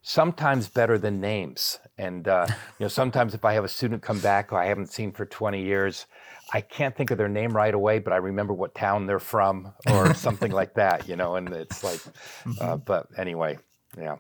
sometimes 0.08 0.68
better 0.68 1.00
than 1.00 1.20
names. 1.20 1.80
And 1.98 2.28
uh, 2.28 2.46
you 2.48 2.86
know, 2.86 2.88
sometimes 2.88 3.34
if 3.34 3.44
I 3.44 3.54
have 3.54 3.64
a 3.64 3.68
student 3.68 4.04
come 4.04 4.20
back 4.20 4.52
who 4.52 4.56
I 4.56 4.66
haven't 4.66 4.92
seen 4.92 5.12
for 5.12 5.26
20 5.26 5.64
years, 5.64 6.06
I 6.54 6.62
can't 6.62 6.96
think 6.96 7.10
of 7.10 7.18
their 7.18 7.28
name 7.28 7.56
right 7.56 7.74
away, 7.74 7.98
but 7.98 8.14
I 8.14 8.18
remember 8.18 8.54
what 8.54 8.76
town 8.76 9.08
they're 9.08 9.20
from 9.20 9.74
or 9.90 10.14
something 10.14 10.52
like 10.52 10.76
that. 10.76 11.10
You 11.10 11.16
know, 11.16 11.36
and 11.36 11.50
it's 11.50 11.84
like, 11.84 12.00
uh, 12.06 12.50
mm-hmm. 12.50 12.84
but 12.86 13.08
anyway, 13.18 13.58
yeah. 13.98 14.18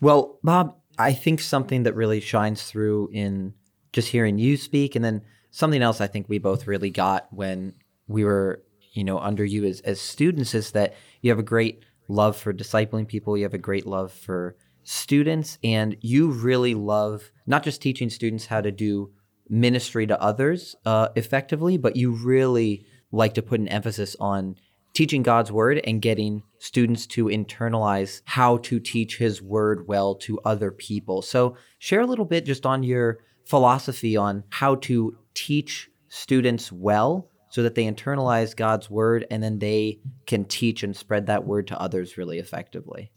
Well, 0.00 0.38
Bob, 0.42 0.76
I 0.98 1.12
think 1.12 1.40
something 1.40 1.82
that 1.82 1.94
really 1.94 2.20
shines 2.20 2.62
through 2.62 3.10
in 3.12 3.52
just 3.92 4.08
hearing 4.08 4.38
you 4.38 4.56
speak, 4.56 4.96
and 4.96 5.04
then 5.04 5.20
something 5.50 5.82
else 5.82 6.00
I 6.00 6.06
think 6.06 6.30
we 6.30 6.38
both 6.38 6.66
really 6.66 6.90
got 6.90 7.28
when 7.30 7.74
we 8.08 8.24
were, 8.24 8.62
you 8.94 9.04
know, 9.04 9.18
under 9.18 9.44
you 9.44 9.66
as, 9.66 9.80
as 9.82 10.00
students 10.00 10.54
is 10.54 10.70
that 10.70 10.94
you 11.20 11.30
have 11.30 11.38
a 11.38 11.42
great 11.42 11.82
love 12.08 12.38
for 12.38 12.54
discipling 12.54 13.06
people. 13.06 13.36
You 13.36 13.44
have 13.44 13.54
a 13.54 13.58
great 13.58 13.86
love 13.86 14.12
for 14.12 14.56
students, 14.86 15.58
and 15.64 15.96
you 16.00 16.30
really 16.30 16.74
love 16.74 17.32
not 17.46 17.64
just 17.64 17.82
teaching 17.82 18.08
students 18.08 18.46
how 18.46 18.60
to 18.60 18.70
do 18.70 19.10
ministry 19.48 20.06
to 20.06 20.20
others 20.22 20.76
uh, 20.86 21.08
effectively, 21.16 21.76
but 21.76 21.96
you 21.96 22.12
really 22.12 22.86
like 23.10 23.34
to 23.34 23.42
put 23.42 23.60
an 23.60 23.68
emphasis 23.68 24.16
on 24.20 24.56
teaching 24.94 25.22
God's 25.22 25.50
word 25.52 25.80
and 25.84 26.00
getting 26.00 26.42
students 26.58 27.06
to 27.08 27.26
internalize 27.26 28.22
how 28.24 28.58
to 28.58 28.78
teach 28.78 29.18
his 29.18 29.42
word 29.42 29.88
well 29.88 30.14
to 30.14 30.38
other 30.44 30.70
people. 30.70 31.20
So, 31.20 31.56
share 31.78 32.00
a 32.00 32.06
little 32.06 32.24
bit 32.24 32.46
just 32.46 32.64
on 32.64 32.82
your 32.82 33.18
philosophy 33.44 34.16
on 34.16 34.44
how 34.50 34.76
to 34.76 35.16
teach 35.34 35.90
students 36.08 36.70
well 36.70 37.28
so 37.50 37.62
that 37.62 37.74
they 37.74 37.84
internalize 37.84 38.56
God's 38.56 38.88
word 38.88 39.26
and 39.30 39.42
then 39.42 39.58
they 39.58 40.00
can 40.26 40.44
teach 40.44 40.82
and 40.82 40.96
spread 40.96 41.26
that 41.26 41.44
word 41.44 41.66
to 41.68 41.80
others 41.80 42.16
really 42.16 42.38
effectively. 42.38 43.10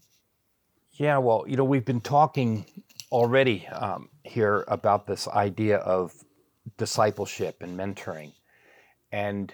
Yeah, 1.00 1.16
well, 1.16 1.46
you 1.48 1.56
know, 1.56 1.64
we've 1.64 1.86
been 1.86 2.02
talking 2.02 2.66
already 3.10 3.66
um, 3.68 4.10
here 4.22 4.66
about 4.68 5.06
this 5.06 5.26
idea 5.28 5.78
of 5.78 6.12
discipleship 6.76 7.62
and 7.62 7.74
mentoring. 7.74 8.32
And 9.10 9.50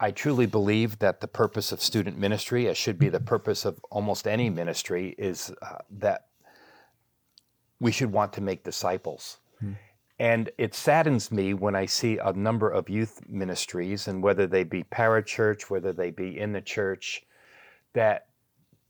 I 0.00 0.10
truly 0.10 0.46
believe 0.46 0.98
that 0.98 1.20
the 1.20 1.28
purpose 1.28 1.70
of 1.70 1.80
student 1.80 2.18
ministry, 2.18 2.66
as 2.66 2.76
should 2.76 2.98
be 2.98 3.08
the 3.08 3.20
purpose 3.20 3.64
of 3.64 3.78
almost 3.92 4.26
any 4.26 4.50
ministry, 4.50 5.14
is 5.16 5.52
uh, 5.62 5.78
that 5.92 6.26
we 7.78 7.92
should 7.92 8.10
want 8.10 8.32
to 8.32 8.40
make 8.40 8.64
disciples. 8.64 9.38
Hmm. 9.60 9.74
And 10.18 10.50
it 10.58 10.74
saddens 10.74 11.30
me 11.30 11.54
when 11.54 11.76
I 11.76 11.86
see 11.86 12.18
a 12.18 12.32
number 12.32 12.68
of 12.68 12.90
youth 12.90 13.20
ministries, 13.28 14.08
and 14.08 14.24
whether 14.24 14.48
they 14.48 14.64
be 14.64 14.82
parachurch, 14.82 15.70
whether 15.70 15.92
they 15.92 16.10
be 16.10 16.36
in 16.36 16.52
the 16.52 16.60
church, 16.60 17.22
that 17.92 18.26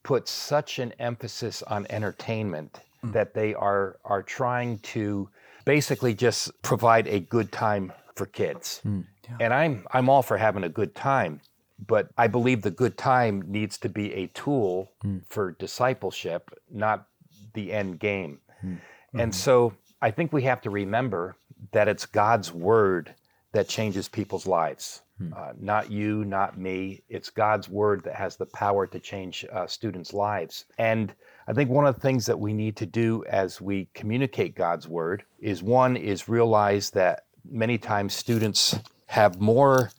put 0.04 0.28
such 0.28 0.78
an 0.78 0.92
emphasis 1.00 1.62
on 1.64 1.86
entertainment 1.90 2.80
mm. 3.04 3.12
that 3.12 3.34
they 3.34 3.54
are 3.54 3.98
are 4.04 4.22
trying 4.22 4.78
to 4.78 5.28
basically 5.64 6.14
just 6.14 6.50
provide 6.62 7.08
a 7.08 7.18
good 7.18 7.50
time 7.50 7.92
for 8.14 8.26
kids. 8.26 8.80
Mm, 8.84 9.04
yeah. 9.28 9.36
And 9.40 9.52
I'm 9.52 9.84
I'm 9.92 10.08
all 10.08 10.22
for 10.22 10.36
having 10.36 10.62
a 10.62 10.68
good 10.68 10.94
time, 10.94 11.40
but 11.84 12.10
I 12.16 12.28
believe 12.28 12.62
the 12.62 12.70
good 12.70 12.96
time 12.96 13.42
needs 13.48 13.78
to 13.78 13.88
be 13.88 14.12
a 14.14 14.28
tool 14.28 14.92
mm. 15.04 15.22
for 15.28 15.52
discipleship, 15.52 16.56
not 16.70 17.08
the 17.54 17.72
end 17.72 17.98
game. 17.98 18.38
Mm. 18.64 18.78
And 19.14 19.20
mm-hmm. 19.20 19.30
so 19.32 19.72
I 20.00 20.10
think 20.10 20.32
we 20.32 20.42
have 20.42 20.60
to 20.62 20.70
remember 20.70 21.36
that 21.72 21.88
it's 21.88 22.06
God's 22.06 22.52
word 22.52 23.14
that 23.52 23.68
changes 23.68 24.08
people's 24.08 24.46
lives. 24.46 25.00
Hmm. 25.18 25.32
Uh, 25.36 25.52
not 25.60 25.90
you, 25.90 26.24
not 26.24 26.58
me. 26.58 27.02
It's 27.08 27.30
God's 27.30 27.68
word 27.68 28.02
that 28.04 28.16
has 28.16 28.36
the 28.36 28.46
power 28.46 28.86
to 28.86 28.98
change 28.98 29.44
uh, 29.52 29.66
students' 29.66 30.12
lives. 30.12 30.64
And 30.78 31.14
I 31.46 31.52
think 31.52 31.70
one 31.70 31.86
of 31.86 31.94
the 31.94 32.00
things 32.00 32.26
that 32.26 32.38
we 32.38 32.52
need 32.52 32.76
to 32.76 32.86
do 32.86 33.24
as 33.28 33.60
we 33.60 33.88
communicate 33.94 34.56
God's 34.56 34.88
word 34.88 35.24
is 35.38 35.62
one 35.62 35.96
is 35.96 36.28
realize 36.28 36.90
that 36.90 37.26
many 37.48 37.78
times 37.78 38.14
students 38.14 38.76
have 39.06 39.40
more 39.40 39.90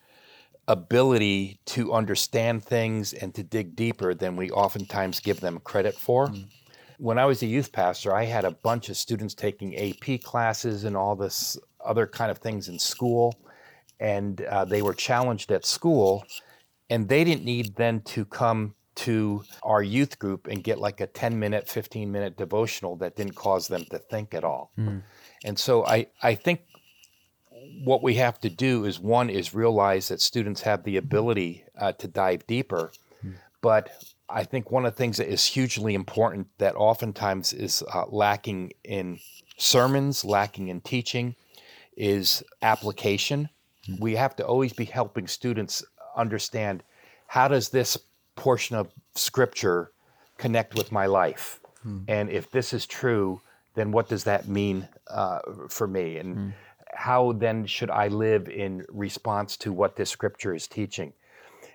ability 0.67 1.59
to 1.65 1.93
understand 1.93 2.63
things 2.63 3.13
and 3.13 3.33
to 3.35 3.43
dig 3.43 3.75
deeper 3.75 4.13
than 4.13 4.35
we 4.35 4.49
oftentimes 4.51 5.19
give 5.19 5.39
them 5.39 5.59
credit 5.59 5.95
for. 5.95 6.27
Hmm. 6.27 6.41
When 6.97 7.19
I 7.19 7.25
was 7.25 7.43
a 7.43 7.45
youth 7.45 7.71
pastor, 7.71 8.13
I 8.13 8.23
had 8.23 8.45
a 8.45 8.51
bunch 8.51 8.89
of 8.89 8.97
students 8.97 9.33
taking 9.33 9.75
AP 9.77 10.21
classes 10.21 10.85
and 10.85 10.95
all 10.95 11.15
this 11.15 11.57
other 11.83 12.07
kind 12.07 12.31
of 12.31 12.39
things 12.39 12.67
in 12.67 12.79
school, 12.79 13.35
and 13.99 14.41
uh, 14.41 14.65
they 14.65 14.81
were 14.81 14.93
challenged 14.93 15.51
at 15.51 15.65
school, 15.65 16.25
and 16.89 17.07
they 17.07 17.23
didn't 17.23 17.45
need 17.45 17.75
then 17.75 18.01
to 18.01 18.25
come 18.25 18.75
to 18.95 19.43
our 19.63 19.83
youth 19.83 20.17
group 20.19 20.47
and 20.47 20.63
get 20.63 20.79
like 20.79 21.01
a 21.01 21.07
10 21.07 21.37
minute, 21.37 21.67
15 21.67 22.11
minute 22.11 22.37
devotional 22.37 22.95
that 22.97 23.15
didn't 23.15 23.35
cause 23.35 23.67
them 23.67 23.83
to 23.85 23.99
think 23.99 24.33
at 24.33 24.43
all. 24.43 24.71
Mm. 24.77 25.01
And 25.43 25.59
so 25.59 25.85
I, 25.85 26.07
I 26.23 26.35
think 26.35 26.61
what 27.83 28.01
we 28.01 28.15
have 28.15 28.39
to 28.41 28.49
do 28.49 28.85
is 28.85 28.99
one 28.99 29.29
is 29.29 29.53
realize 29.53 30.07
that 30.07 30.21
students 30.21 30.61
have 30.61 30.83
the 30.83 30.97
ability 30.97 31.65
uh, 31.77 31.91
to 31.93 32.07
dive 32.07 32.47
deeper, 32.47 32.91
mm. 33.23 33.35
but 33.61 33.89
I 34.29 34.43
think 34.43 34.71
one 34.71 34.85
of 34.85 34.93
the 34.93 34.97
things 34.97 35.17
that 35.17 35.31
is 35.31 35.45
hugely 35.45 35.93
important 35.93 36.47
that 36.57 36.75
oftentimes 36.75 37.53
is 37.53 37.83
uh, 37.93 38.05
lacking 38.07 38.71
in 38.83 39.19
sermons, 39.57 40.25
lacking 40.25 40.69
in 40.69 40.81
teaching, 40.81 41.35
is 41.95 42.43
application. 42.61 43.49
Mm-hmm. 43.87 44.03
We 44.03 44.15
have 44.15 44.35
to 44.37 44.45
always 44.45 44.73
be 44.73 44.85
helping 44.85 45.27
students 45.27 45.83
understand 46.15 46.83
how 47.27 47.47
does 47.47 47.69
this 47.69 47.97
portion 48.35 48.75
of 48.75 48.91
scripture 49.15 49.91
connect 50.37 50.75
with 50.75 50.91
my 50.91 51.05
life, 51.05 51.59
mm-hmm. 51.79 51.99
and 52.07 52.29
if 52.29 52.51
this 52.51 52.73
is 52.73 52.85
true, 52.85 53.41
then 53.73 53.91
what 53.91 54.09
does 54.09 54.23
that 54.25 54.47
mean 54.47 54.87
uh, 55.09 55.39
for 55.69 55.87
me, 55.87 56.17
and 56.17 56.35
mm-hmm. 56.35 56.49
how 56.93 57.31
then 57.33 57.65
should 57.65 57.89
I 57.89 58.07
live 58.09 58.49
in 58.49 58.85
response 58.89 59.57
to 59.57 59.71
what 59.71 59.95
this 59.95 60.09
scripture 60.09 60.53
is 60.53 60.67
teaching? 60.67 61.13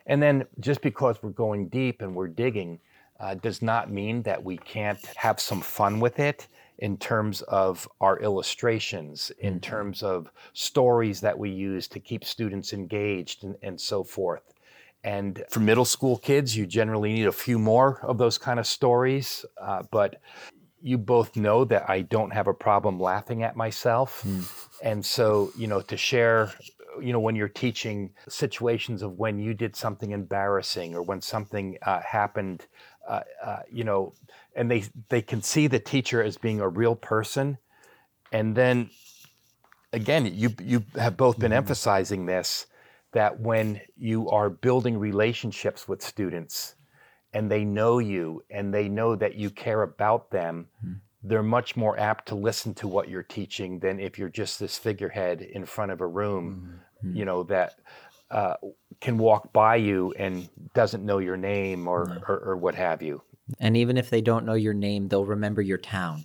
And 0.07 0.23
then 0.23 0.47
just 0.59 0.83
because 0.83 1.23
we're 1.23 1.31
going 1.31 1.69
deep 1.69 2.03
and 2.03 2.15
we're 2.15 2.29
digging 2.29 2.81
uh, 3.21 3.35
does 3.35 3.63
not 3.63 3.91
mean 3.91 4.23
that 4.23 4.43
we 4.43 4.57
can't 4.57 5.05
have 5.17 5.39
some 5.41 5.61
fun 5.61 6.01
with 6.01 6.19
it 6.19 6.49
in 6.81 6.97
terms 6.97 7.43
of 7.43 7.89
our 8.01 8.19
illustrations, 8.21 9.31
in 9.39 9.55
mm-hmm. 9.55 9.61
terms 9.61 10.03
of 10.03 10.31
stories 10.55 11.21
that 11.21 11.39
we 11.39 11.51
use 11.51 11.87
to 11.87 12.01
keep 12.01 12.25
students 12.25 12.73
engaged 12.73 13.45
and, 13.45 13.55
and 13.63 13.81
so 13.81 14.03
forth. 14.03 14.55
And 15.05 15.45
for 15.51 15.61
middle 15.61 15.85
school 15.85 16.19
kids, 16.19 16.57
you 16.57 16.67
generally 16.67 17.13
need 17.13 17.27
a 17.27 17.33
few 17.33 17.59
more 17.59 18.01
of 18.03 18.19
those 18.19 18.39
kind 18.39 18.59
of 18.59 18.67
stories. 18.67 19.45
Uh, 19.61 19.83
but 19.91 20.21
you 20.83 20.97
both 20.99 21.37
know 21.37 21.65
that 21.67 21.89
I 21.89 22.01
don't 22.01 22.33
have 22.33 22.47
a 22.47 22.55
problem 22.55 22.99
laughing 22.99 23.43
at 23.43 23.57
myself. 23.57 24.23
Mm. 24.27 24.67
And 24.83 25.05
so, 25.05 25.53
you 25.57 25.67
know, 25.67 25.83
to 25.83 25.97
share 25.97 26.53
you 27.01 27.13
know 27.13 27.21
when 27.21 27.37
you're 27.37 27.49
teaching 27.49 28.11
situations 28.29 29.03
of 29.03 29.19
when 29.19 29.39
you 29.39 29.55
did 29.55 29.77
something 29.77 30.11
embarrassing 30.11 30.95
or 30.95 31.03
when 31.03 31.21
something 31.21 31.79
uh, 31.83 32.01
happened 32.01 32.67
uh, 33.09 33.21
uh, 33.45 33.61
you 33.71 33.85
know 33.85 34.13
and 34.61 34.71
they 34.71 34.85
they 35.09 35.23
can 35.23 35.43
see 35.43 35.67
the 35.67 35.79
teacher 35.79 36.23
as 36.23 36.37
being 36.37 36.61
a 36.61 36.69
real 36.69 36.95
person 36.95 37.59
and 38.31 38.55
then 38.55 38.91
again 39.93 40.27
you 40.27 40.51
you 40.63 40.85
have 40.95 41.17
both 41.17 41.39
been 41.39 41.51
mm-hmm. 41.51 41.59
emphasizing 41.59 42.27
this 42.27 42.67
that 43.13 43.41
when 43.41 43.81
you 43.97 44.29
are 44.31 44.51
building 44.51 44.97
relationships 44.99 45.89
with 45.89 46.01
students 46.03 46.75
and 47.33 47.51
they 47.51 47.65
know 47.65 47.99
you 47.99 48.45
and 48.51 48.73
they 48.73 48.89
know 48.89 49.17
that 49.17 49.35
you 49.35 49.51
care 49.51 49.83
about 49.83 50.31
them 50.31 50.69
mm-hmm 50.85 50.99
they're 51.23 51.43
much 51.43 51.77
more 51.77 51.99
apt 51.99 52.27
to 52.29 52.35
listen 52.35 52.75
to 52.75 52.89
what 52.89 53.09
you're 53.09 53.23
teaching 53.23 53.79
than 53.79 54.01
if 54.01 54.19
you're 54.19 54.31
just 54.31 54.59
this 54.59 54.79
figurehead 54.79 55.43
in 55.43 55.67
front 55.67 55.93
of 55.93 56.01
a 56.01 56.07
room, 56.07 56.81
mm-hmm. 57.05 57.17
you 57.17 57.25
know, 57.25 57.43
that 57.43 57.75
uh, 58.31 58.55
can 59.01 59.19
walk 59.19 59.53
by 59.53 59.77
you 59.77 60.15
and 60.17 60.49
doesn't 60.73 61.05
know 61.05 61.19
your 61.19 61.37
name 61.37 61.89
or, 61.89 62.07
mm-hmm. 62.07 62.33
or, 62.33 62.39
or, 62.39 62.57
what 62.57 62.75
have 62.75 63.03
you. 63.03 63.21
And 63.59 63.77
even 63.77 63.97
if 63.97 64.11
they 64.11 64.21
don't 64.21 64.47
know 64.47 64.55
your 64.55 64.75
name, 64.75 65.09
they'll 65.09 65.25
remember 65.25 65.63
your 65.63 65.79
town. 65.79 66.25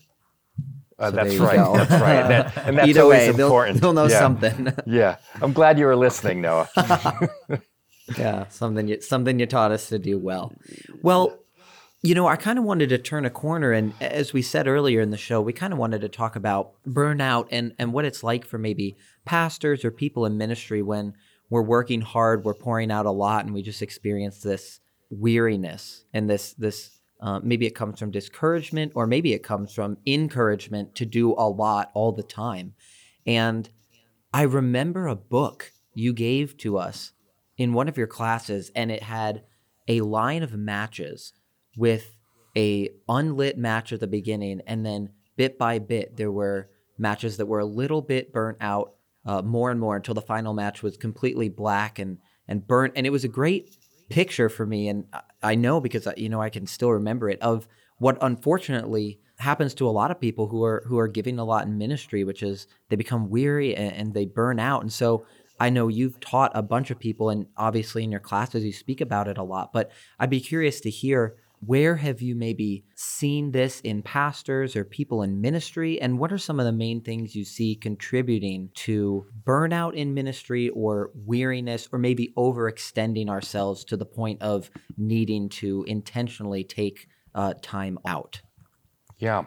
Uh, 0.98 1.10
so 1.10 1.16
that's, 1.16 1.36
right, 1.36 1.56
that's 1.58 1.92
right. 1.92 2.28
That, 2.28 2.58
and 2.66 2.78
that's 2.78 2.88
Either 2.88 3.02
always 3.02 3.20
way, 3.20 3.28
important. 3.28 3.82
They'll, 3.82 3.94
they'll 3.94 4.06
know 4.06 4.12
yeah. 4.12 4.20
something. 4.20 4.74
yeah. 4.86 5.18
I'm 5.42 5.52
glad 5.52 5.78
you 5.78 5.86
were 5.86 5.96
listening, 5.96 6.42
Noah. 6.42 6.70
yeah, 8.18 8.48
something 8.48 8.88
you, 8.88 9.02
something 9.02 9.40
you 9.40 9.46
taught 9.46 9.72
us 9.72 9.90
to 9.90 10.00
do 10.00 10.18
well. 10.18 10.54
Well, 11.02 11.38
You 12.02 12.14
know, 12.14 12.28
I 12.28 12.36
kind 12.36 12.60
of 12.60 12.66
wanted 12.66 12.90
to 12.90 12.98
turn 12.98 13.26
a 13.26 13.30
corner, 13.32 13.72
and 13.72 13.94
as 14.00 14.32
we 14.32 14.42
said 14.44 14.68
earlier 14.68 15.02
in 15.02 15.10
the 15.10 15.18
show, 15.18 15.42
we 15.42 15.52
kind 15.54 15.74
of 15.74 15.80
wanted 15.80 16.02
to 16.02 16.10
talk 16.10 16.36
about 16.36 16.74
burnout 16.88 17.48
and 17.52 17.74
and 17.80 17.92
what 17.94 18.06
it's 18.06 18.24
like 18.24 18.46
for 18.46 18.58
maybe 18.60 18.96
pastors 19.26 19.84
or 19.84 19.92
people 19.92 20.26
in 20.26 20.38
ministry 20.38 20.82
when 20.84 21.14
we're 21.50 21.64
working 21.64 22.02
hard, 22.02 22.46
we're 22.46 22.54
pouring 22.54 22.92
out 22.92 23.06
a 23.06 23.12
lot, 23.12 23.44
and 23.46 23.54
we 23.54 23.64
just 23.64 23.82
experience 23.82 24.40
this 24.40 24.80
weariness 25.10 26.06
and 26.14 26.30
this 26.30 26.54
this 26.54 26.95
uh, 27.22 27.40
maybe 27.44 27.66
it 27.66 27.76
comes 27.76 28.00
from 28.00 28.12
discouragement 28.12 28.92
or 28.96 29.08
maybe 29.08 29.34
it 29.34 29.44
comes 29.44 29.74
from 29.74 29.98
encouragement 30.06 30.96
to 30.96 31.06
do 31.06 31.34
a 31.34 31.48
lot 31.48 31.92
all 31.94 32.12
the 32.12 32.24
time. 32.24 32.74
And 33.26 33.70
I 34.34 34.44
remember 34.44 35.08
a 35.08 35.16
book 35.16 35.72
you 35.94 36.14
gave 36.14 36.58
to 36.58 36.78
us 36.78 37.14
in 37.58 37.74
one 37.74 37.88
of 37.88 37.98
your 37.98 38.08
classes, 38.08 38.70
and 38.76 38.92
it 38.92 39.04
had 39.04 39.44
a 39.88 40.02
line 40.02 40.44
of 40.44 40.54
matches 40.54 41.32
with 41.78 42.16
a 42.58 42.90
unlit 43.08 43.58
match 43.58 43.94
at 43.94 44.02
the 44.02 44.08
beginning, 44.08 44.62
and 44.68 44.86
then 44.86 45.10
bit 45.38 45.58
by 45.58 45.80
bit 45.80 46.18
there 46.18 46.32
were 46.32 46.70
matches 46.98 47.38
that 47.38 47.46
were 47.46 47.60
a 47.60 47.66
little 47.66 48.02
bit 48.02 48.34
burnt 48.34 48.58
out 48.62 48.94
uh, 49.26 49.42
more 49.42 49.72
and 49.72 49.80
more 49.80 49.96
until 49.96 50.14
the 50.14 50.22
final 50.22 50.54
match 50.54 50.84
was 50.84 50.98
completely 50.98 51.50
black 51.50 52.00
and 52.00 52.18
and 52.48 52.68
burnt. 52.68 52.94
And 52.96 53.08
it 53.08 53.12
was 53.12 53.24
a 53.24 53.30
great 53.30 53.76
picture 54.10 54.50
for 54.50 54.66
me, 54.66 54.88
and 54.88 55.06
I 55.42 55.56
know 55.56 55.80
because 55.80 56.08
uh, 56.08 56.14
you 56.18 56.30
know 56.30 56.42
I 56.42 56.50
can 56.50 56.68
still 56.68 56.92
remember 56.92 57.30
it 57.30 57.42
of 57.42 57.68
what 57.98 58.18
unfortunately 58.22 59.20
happens 59.38 59.74
to 59.76 59.88
a 59.88 59.92
lot 59.92 60.12
of 60.12 60.20
people 60.20 60.48
who 60.48 60.64
are 60.64 60.84
who 60.88 60.98
are 60.98 61.08
giving 61.08 61.40
a 61.40 61.46
lot 61.46 61.66
in 61.66 61.78
ministry, 61.78 62.24
which 62.24 62.44
is 62.44 62.68
they 62.90 62.96
become 62.96 63.30
weary 63.30 63.76
and, 63.76 63.94
and 63.94 64.14
they 64.14 64.26
burn 64.26 64.60
out. 64.60 64.82
And 64.82 64.92
so 64.92 65.26
I 65.60 65.70
know 65.70 65.88
you've 65.88 66.20
taught 66.20 66.52
a 66.54 66.62
bunch 66.62 66.92
of 66.92 67.00
people, 67.00 67.30
and 67.30 67.48
obviously 67.58 68.04
in 68.04 68.12
your 68.12 68.20
classes 68.20 68.64
you 68.64 68.74
speak 68.74 69.02
about 69.02 69.28
it 69.28 69.38
a 69.38 69.44
lot. 69.44 69.72
But 69.74 69.92
I'd 70.20 70.30
be 70.30 70.42
curious 70.42 70.82
to 70.82 70.90
hear 70.90 71.36
where 71.60 71.96
have 71.96 72.22
you 72.22 72.36
maybe 72.36 72.84
seen 72.96 73.52
this 73.52 73.80
in 73.82 74.02
pastors 74.02 74.76
or 74.76 74.84
people 74.84 75.22
in 75.22 75.42
ministry? 75.42 76.00
And 76.02 76.20
what 76.20 76.32
are 76.32 76.38
some 76.38 76.60
of 76.60 76.66
the 76.66 76.72
main 76.72 77.02
things 77.02 77.36
you 77.36 77.44
see 77.44 77.76
contributing 77.76 78.70
to 78.76 79.26
burnout 79.44 79.94
in 79.94 80.14
ministry 80.14 80.70
or 80.70 81.12
weariness 81.14 81.88
or 81.92 82.00
maybe 82.00 82.34
overextending 82.38 83.30
ourselves 83.30 83.84
to 83.86 83.98
the 83.98 84.06
point 84.06 84.42
of 84.42 84.70
needing 84.98 85.50
to 85.50 85.84
intentionally 85.88 86.64
take 86.64 87.08
uh, 87.34 87.54
time 87.62 87.98
out? 88.06 88.42
Yeah, 89.18 89.46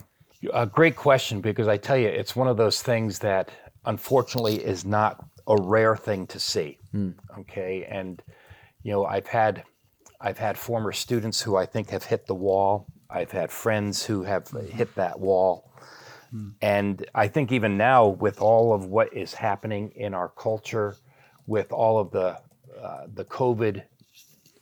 a 0.52 0.66
great 0.66 0.96
question 0.96 1.40
because 1.40 1.68
I 1.68 1.76
tell 1.76 1.96
you, 1.96 2.08
it's 2.08 2.36
one 2.36 2.48
of 2.48 2.56
those 2.56 2.82
things 2.82 3.18
that 3.20 3.50
unfortunately 3.84 4.56
is 4.56 4.84
not 4.84 5.24
a 5.46 5.56
rare 5.56 5.96
thing 5.96 6.26
to 6.28 6.38
see. 6.38 6.78
Mm. 6.94 7.14
Okay. 7.40 7.86
And, 7.90 8.22
you 8.82 8.92
know, 8.92 9.04
I've 9.04 9.26
had 9.26 9.64
I've 10.20 10.38
had 10.38 10.58
former 10.58 10.92
students 10.92 11.40
who 11.40 11.56
I 11.56 11.66
think 11.66 11.90
have 11.90 12.04
hit 12.04 12.26
the 12.26 12.34
wall. 12.34 12.86
I've 13.08 13.30
had 13.30 13.50
friends 13.50 14.04
who 14.04 14.24
have 14.24 14.48
hit 14.48 14.94
that 14.96 15.18
wall. 15.18 15.72
Hmm. 16.30 16.50
And 16.60 17.06
I 17.14 17.28
think 17.28 17.52
even 17.52 17.76
now, 17.76 18.08
with 18.08 18.40
all 18.40 18.74
of 18.74 18.86
what 18.86 19.14
is 19.14 19.32
happening 19.34 19.92
in 19.94 20.14
our 20.14 20.28
culture, 20.28 20.96
with 21.46 21.72
all 21.72 21.98
of 21.98 22.10
the 22.10 22.38
uh, 22.82 23.06
the 23.12 23.24
COVID 23.24 23.82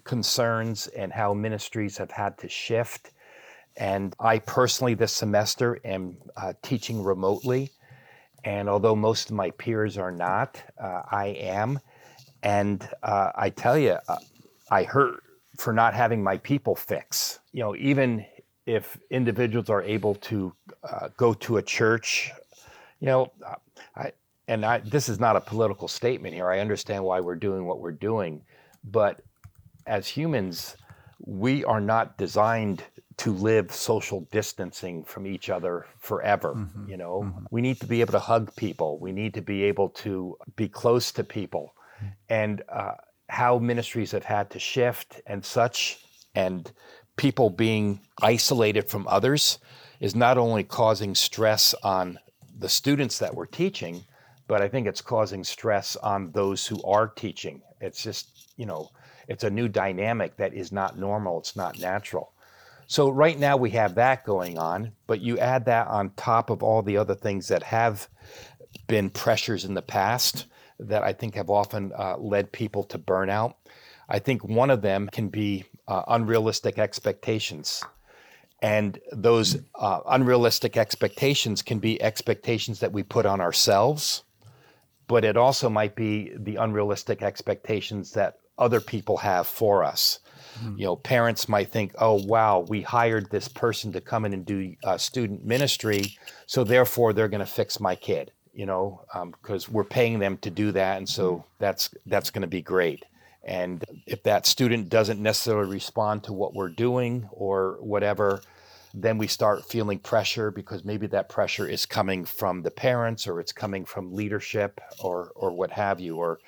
concerns 0.05 0.87
and 0.89 1.13
how 1.13 1.35
ministries 1.35 1.99
have 1.99 2.11
had 2.11 2.39
to 2.39 2.49
shift, 2.49 3.11
and 3.77 4.15
I 4.21 4.39
personally 4.39 4.95
this 4.95 5.13
semester 5.13 5.81
am 5.85 6.17
uh, 6.37 6.53
teaching 6.63 7.03
remotely, 7.03 7.73
and 8.45 8.69
although 8.69 8.95
most 8.95 9.31
of 9.31 9.37
my 9.37 9.51
peers 9.51 9.99
are 9.99 10.13
not, 10.13 10.63
uh, 10.81 11.03
I 11.11 11.27
am, 11.27 11.81
and 12.43 12.89
uh, 13.03 13.33
I 13.35 13.51
tell 13.51 13.77
you, 13.77 13.99
uh, 14.09 14.19
I 14.71 14.85
heard 14.85 15.21
for 15.57 15.73
not 15.73 15.95
having 15.95 16.23
my 16.23 16.39
people 16.39 16.75
fix. 16.75 17.41
You 17.53 17.61
know, 17.61 17.77
even 17.77 18.25
if 18.67 18.99
individuals 19.11 19.71
are 19.71 19.83
able 19.83 20.15
to 20.17 20.53
uh, 20.83 21.09
go 21.17 21.35
to 21.35 21.57
a 21.59 21.63
church, 21.63 22.33
you 23.01 23.07
know, 23.07 23.33
I, 23.97 24.13
and 24.49 24.65
I, 24.65 24.79
this 24.79 25.09
is 25.09 25.19
not 25.21 25.37
a 25.37 25.41
political 25.41 25.89
statement 25.89 26.35
here. 26.35 26.49
I 26.49 26.61
understand 26.61 27.05
why 27.05 27.21
we're 27.21 27.37
doing 27.37 27.67
what 27.67 27.81
we're 27.81 27.93
doing, 27.93 28.43
but 28.85 29.21
as 29.87 30.09
humans, 30.09 30.77
we 31.25 31.65
are 31.65 31.81
not 31.81 32.19
designed 32.19 32.83
to 33.19 33.33
live 33.33 33.73
social 33.73 34.29
distancing 34.31 35.03
from 35.03 35.27
each 35.27 35.49
other 35.49 35.87
forever. 35.99 36.55
Mm-hmm. 36.55 36.91
You 36.91 36.97
know, 36.97 37.23
mm-hmm. 37.25 37.47
we 37.51 37.61
need 37.61 37.81
to 37.81 37.87
be 37.87 38.01
able 38.01 38.13
to 38.13 38.19
hug 38.19 38.55
people. 38.57 38.99
We 38.99 39.13
need 39.13 39.35
to 39.35 39.43
be 39.43 39.65
able 39.65 39.89
to 39.91 40.37
be 40.57 40.69
close 40.69 41.13
to 41.13 41.25
people, 41.25 41.75
and 42.29 42.63
uh, 42.69 42.93
how 43.29 43.59
ministries 43.59 44.13
have 44.13 44.25
had 44.25 44.51
to 44.51 44.59
shift 44.59 45.21
and 45.27 45.45
such, 45.45 45.99
and 46.35 46.71
people 47.17 47.51
being 47.51 48.01
isolated 48.23 48.89
from 48.89 49.07
others 49.09 49.59
is 50.01 50.15
not 50.15 50.39
only 50.39 50.63
causing 50.63 51.15
stress 51.15 51.75
on 51.83 52.19
the 52.59 52.69
students 52.69 53.19
that 53.19 53.35
we're 53.35 53.47
teaching, 53.47 54.05
but 54.49 54.63
I 54.63 54.69
think 54.69 54.87
it's 54.87 55.01
causing 55.01 55.43
stress 55.43 55.97
on 55.97 56.31
those 56.33 56.67
who 56.67 56.83
are 56.85 57.09
teaching. 57.09 57.63
It's 57.81 58.03
just, 58.03 58.53
you 58.57 58.67
know, 58.67 58.91
it's 59.29 59.45
a 59.45 59.51
new 59.51 59.69
dynamic 59.69 60.37
that 60.37 60.55
is 60.55 60.71
not 60.71 60.99
normal, 60.99 61.39
it's 61.41 61.57
not 61.57 61.79
natural. 61.81 62.33
So, 62.87 63.09
right 63.09 63.37
now 63.37 63.57
we 63.57 63.71
have 63.71 63.97
that 63.97 64.25
going 64.25 64.59
on, 64.59 64.93
but 65.09 65.21
you 65.21 65.39
add 65.39 65.65
that 65.65 65.89
on 65.89 66.11
top 66.11 66.51
of 66.51 66.63
all 66.63 66.83
the 66.83 66.97
other 66.97 67.17
things 67.17 67.49
that 67.49 67.65
have 67.65 68.09
been 68.87 69.11
pressures 69.11 69.65
in 69.65 69.75
the 69.75 69.83
past 69.83 70.47
that 70.79 71.03
I 71.03 71.13
think 71.13 71.35
have 71.35 71.51
often 71.51 71.93
uh, 71.97 72.17
led 72.19 72.53
people 72.53 72.85
to 72.85 72.99
burnout. 72.99 73.55
I 74.09 74.19
think 74.19 74.45
one 74.45 74.71
of 74.71 74.83
them 74.83 75.09
can 75.11 75.29
be 75.29 75.65
uh, 75.89 76.03
unrealistic 76.09 76.79
expectations. 76.79 77.83
And 78.63 78.99
those 79.13 79.59
uh, 79.75 80.01
unrealistic 80.09 80.77
expectations 80.77 81.63
can 81.63 81.79
be 81.79 82.01
expectations 82.01 82.81
that 82.81 82.93
we 82.93 83.03
put 83.03 83.27
on 83.27 83.41
ourselves, 83.41 84.23
but 85.09 85.25
it 85.25 85.37
also 85.37 85.69
might 85.69 85.95
be 85.95 86.33
the 86.37 86.57
unrealistic 86.57 87.23
expectations 87.23 88.13
that 88.13 88.39
other 88.59 88.81
people 88.81 89.19
have 89.19 89.47
for 89.47 89.85
us. 89.85 90.21
Mm-hmm. 90.59 90.79
You 90.79 90.85
know, 90.87 90.97
parents 90.97 91.49
might 91.49 91.71
think, 91.71 91.95
oh, 91.99 92.15
wow, 92.25 92.65
we 92.67 92.81
hired 92.81 93.31
this 93.31 93.47
person 93.47 93.93
to 93.93 94.01
come 94.01 94.25
in 94.25 94.33
and 94.33 94.47
do 94.47 94.75
uh, 94.85 94.97
student 94.97 95.45
ministry, 95.45 96.17
so 96.47 96.65
therefore 96.65 97.13
they're 97.13 97.29
going 97.29 97.41
to 97.41 97.47
fix 97.47 97.79
my 97.79 97.95
kid 97.95 98.33
you 98.57 98.65
know, 98.65 99.03
because 99.33 99.69
um, 99.69 99.75
we're 99.75 99.85
paying 99.85 100.19
them 100.19 100.39
to 100.39 100.51
do 100.51 100.73
that, 100.73 100.97
and 100.97 101.09
so 101.09 101.31
mm-hmm. 101.31 101.43
that's 101.59 101.91
that's 102.07 102.31
going 102.31 102.43
to 102.43 102.49
be 102.49 102.63
great. 102.63 103.05
And 103.45 103.85
if 104.07 104.23
that 104.23 104.47
student 104.47 104.89
doesn't 104.89 105.23
necessarily 105.23 105.71
respond 105.71 106.25
to 106.25 106.33
what 106.33 106.55
we're 106.55 106.71
doing 106.71 107.29
or 107.31 107.77
whatever, 107.81 108.41
then 108.93 109.19
we 109.19 109.27
start 109.27 109.69
feeling 109.69 109.99
pressure 109.99 110.51
because 110.51 110.85
maybe 110.85 111.07
that 111.09 111.29
pressure 111.29 111.69
is 111.69 111.85
coming 111.87 112.25
from 112.25 112.63
the 112.63 112.71
parents 112.71 113.29
or 113.29 113.39
it's 113.39 113.53
coming 113.53 113.85
from 113.85 114.15
leadership 114.15 114.81
or 115.01 115.33
or 115.37 115.53
what 115.53 115.71
have 115.71 116.01
you. 116.01 116.17
Or, 116.17 116.41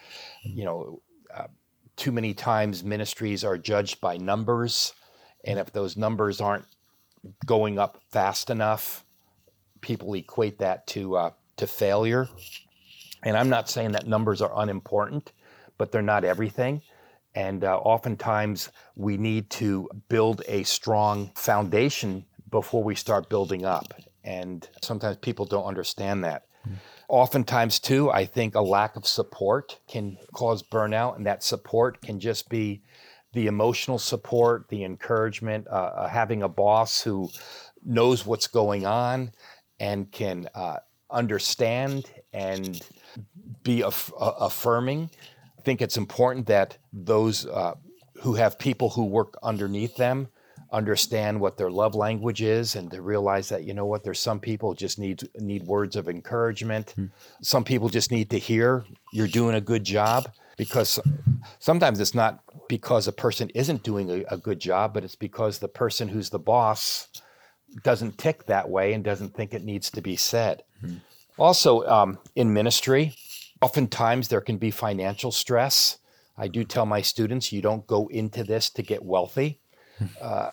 you 0.42 0.64
know, 0.64 1.02
uh, 1.32 1.48
too 1.96 2.10
many 2.10 2.32
times 2.32 2.82
ministries 2.82 3.44
are 3.44 3.58
judged 3.58 4.00
by 4.00 4.16
numbers, 4.16 4.94
and 5.44 5.58
if 5.58 5.72
those 5.72 5.96
numbers 5.96 6.40
aren't 6.40 6.64
going 7.44 7.78
up 7.78 8.00
fast 8.10 8.48
enough, 8.48 9.04
people 9.82 10.14
equate 10.14 10.58
that 10.58 10.86
to 10.86 11.16
uh, 11.16 11.30
to 11.58 11.66
failure. 11.66 12.28
And 13.22 13.36
I'm 13.36 13.48
not 13.48 13.68
saying 13.68 13.92
that 13.92 14.06
numbers 14.06 14.40
are 14.40 14.52
unimportant, 14.56 15.32
but 15.76 15.92
they're 15.92 16.02
not 16.02 16.24
everything. 16.24 16.82
And 17.34 17.64
uh, 17.64 17.76
oftentimes 17.78 18.70
we 18.96 19.16
need 19.16 19.50
to 19.50 19.88
build 20.08 20.42
a 20.48 20.62
strong 20.64 21.30
foundation 21.36 22.24
before 22.50 22.82
we 22.82 22.94
start 22.94 23.28
building 23.28 23.64
up. 23.64 23.94
And 24.24 24.68
sometimes 24.82 25.16
people 25.18 25.44
don't 25.44 25.64
understand 25.64 26.24
that. 26.24 26.46
Mm. 26.66 26.74
Oftentimes, 27.08 27.78
too, 27.78 28.10
I 28.10 28.26
think 28.26 28.54
a 28.54 28.60
lack 28.60 28.96
of 28.96 29.06
support 29.06 29.78
can 29.88 30.18
cause 30.34 30.62
burnout, 30.62 31.16
and 31.16 31.26
that 31.26 31.42
support 31.42 32.02
can 32.02 32.20
just 32.20 32.48
be 32.48 32.82
the 33.32 33.46
emotional 33.46 33.98
support, 33.98 34.68
the 34.68 34.84
encouragement, 34.84 35.66
uh, 35.68 35.70
uh 35.70 36.08
having 36.08 36.42
a 36.42 36.48
boss 36.48 37.02
who 37.02 37.30
knows 37.84 38.26
what's 38.26 38.46
going 38.46 38.84
on 38.84 39.30
and 39.80 40.10
can 40.10 40.48
uh, 40.54 40.78
understand 41.10 42.10
and 42.32 42.80
be 43.62 43.82
aff- 43.82 44.12
affirming. 44.18 45.10
I 45.58 45.62
think 45.62 45.82
it's 45.82 45.96
important 45.96 46.46
that 46.46 46.78
those 46.92 47.46
uh, 47.46 47.74
who 48.20 48.34
have 48.34 48.58
people 48.58 48.90
who 48.90 49.04
work 49.04 49.38
underneath 49.42 49.96
them 49.96 50.28
understand 50.70 51.40
what 51.40 51.56
their 51.56 51.70
love 51.70 51.94
language 51.94 52.42
is 52.42 52.76
and 52.76 52.90
to 52.90 53.00
realize 53.00 53.48
that 53.48 53.64
you 53.64 53.72
know 53.72 53.86
what 53.86 54.04
there's 54.04 54.20
some 54.20 54.38
people 54.38 54.74
just 54.74 54.98
need 54.98 55.26
need 55.36 55.62
words 55.66 55.96
of 55.96 56.08
encouragement 56.08 56.90
hmm. 56.90 57.06
some 57.40 57.64
people 57.64 57.88
just 57.88 58.10
need 58.10 58.28
to 58.28 58.38
hear 58.38 58.84
you're 59.12 59.26
doing 59.26 59.54
a 59.54 59.60
good 59.60 59.82
job 59.82 60.30
because 60.58 61.00
sometimes 61.58 62.00
it's 62.00 62.14
not 62.14 62.42
because 62.68 63.08
a 63.08 63.12
person 63.12 63.48
isn't 63.54 63.82
doing 63.82 64.10
a, 64.10 64.24
a 64.34 64.36
good 64.36 64.60
job 64.60 64.92
but 64.92 65.04
it's 65.04 65.16
because 65.16 65.58
the 65.58 65.68
person 65.68 66.06
who's 66.06 66.28
the 66.28 66.38
boss 66.38 67.08
doesn't 67.82 68.18
tick 68.18 68.46
that 68.46 68.68
way 68.68 68.92
and 68.92 69.04
doesn't 69.04 69.34
think 69.34 69.54
it 69.54 69.64
needs 69.64 69.90
to 69.90 70.00
be 70.00 70.16
said. 70.16 70.62
Mm-hmm. 70.82 70.96
Also, 71.36 71.86
um, 71.86 72.18
in 72.34 72.52
ministry, 72.52 73.14
oftentimes 73.62 74.28
there 74.28 74.40
can 74.40 74.58
be 74.58 74.70
financial 74.70 75.30
stress. 75.30 75.98
I 76.36 76.48
do 76.48 76.64
tell 76.64 76.86
my 76.86 77.00
students, 77.00 77.52
you 77.52 77.62
don't 77.62 77.86
go 77.86 78.08
into 78.08 78.44
this 78.44 78.70
to 78.70 78.82
get 78.82 79.04
wealthy. 79.04 79.60
Hmm. 79.98 80.06
Uh, 80.20 80.50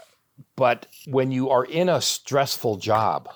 but 0.56 0.88
when 1.08 1.32
you 1.32 1.50
are 1.50 1.66
in 1.66 1.90
a 1.90 2.02
stressful 2.02 2.78
job, 2.78 3.30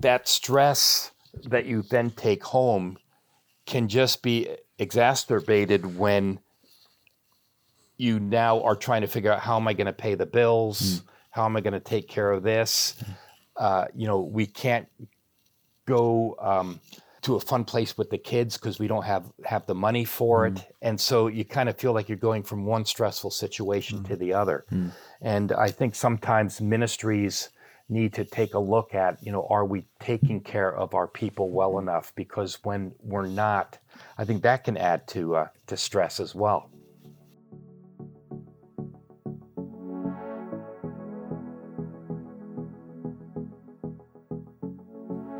that 0.00 0.28
stress 0.28 1.10
that 1.44 1.66
you 1.66 1.82
then 1.82 2.10
take 2.10 2.44
home 2.44 2.98
can 3.66 3.88
just 3.88 4.22
be 4.22 4.48
exacerbated 4.78 5.98
when 5.98 6.38
you 7.96 8.20
now 8.20 8.62
are 8.62 8.76
trying 8.76 9.00
to 9.00 9.06
figure 9.08 9.32
out 9.32 9.40
how 9.40 9.56
am 9.56 9.66
I 9.66 9.72
going 9.72 9.86
to 9.86 9.92
pay 9.92 10.14
the 10.14 10.26
bills? 10.26 10.80
Mm. 10.80 11.02
How 11.30 11.44
am 11.44 11.56
I 11.56 11.60
going 11.60 11.74
to 11.74 11.80
take 11.80 12.08
care 12.08 12.30
of 12.30 12.42
this? 12.42 12.94
Uh, 13.56 13.86
you 13.94 14.06
know, 14.06 14.20
we 14.20 14.46
can't 14.46 14.86
go 15.86 16.36
um, 16.40 16.80
to 17.22 17.34
a 17.34 17.40
fun 17.40 17.64
place 17.64 17.98
with 17.98 18.10
the 18.10 18.18
kids 18.18 18.56
because 18.56 18.78
we 18.78 18.86
don't 18.86 19.04
have 19.04 19.24
have 19.44 19.66
the 19.66 19.74
money 19.74 20.04
for 20.04 20.48
mm. 20.48 20.56
it, 20.56 20.74
and 20.82 21.00
so 21.00 21.26
you 21.26 21.44
kind 21.44 21.68
of 21.68 21.76
feel 21.76 21.92
like 21.92 22.08
you're 22.08 22.18
going 22.18 22.42
from 22.42 22.64
one 22.64 22.84
stressful 22.84 23.30
situation 23.30 23.98
mm. 23.98 24.08
to 24.08 24.16
the 24.16 24.32
other. 24.32 24.64
Mm. 24.70 24.92
And 25.20 25.52
I 25.52 25.70
think 25.70 25.94
sometimes 25.94 26.60
ministries 26.60 27.48
need 27.88 28.12
to 28.12 28.24
take 28.24 28.54
a 28.54 28.58
look 28.58 28.94
at, 28.94 29.18
you 29.22 29.32
know, 29.32 29.46
are 29.50 29.64
we 29.64 29.84
taking 29.98 30.40
care 30.40 30.74
of 30.74 30.94
our 30.94 31.08
people 31.08 31.50
well 31.50 31.78
enough? 31.78 32.12
Because 32.14 32.58
when 32.62 32.92
we're 33.02 33.26
not, 33.26 33.78
I 34.18 34.24
think 34.24 34.42
that 34.42 34.64
can 34.64 34.76
add 34.76 35.06
to 35.08 35.36
uh, 35.36 35.48
to 35.66 35.76
stress 35.76 36.20
as 36.20 36.34
well. 36.34 36.70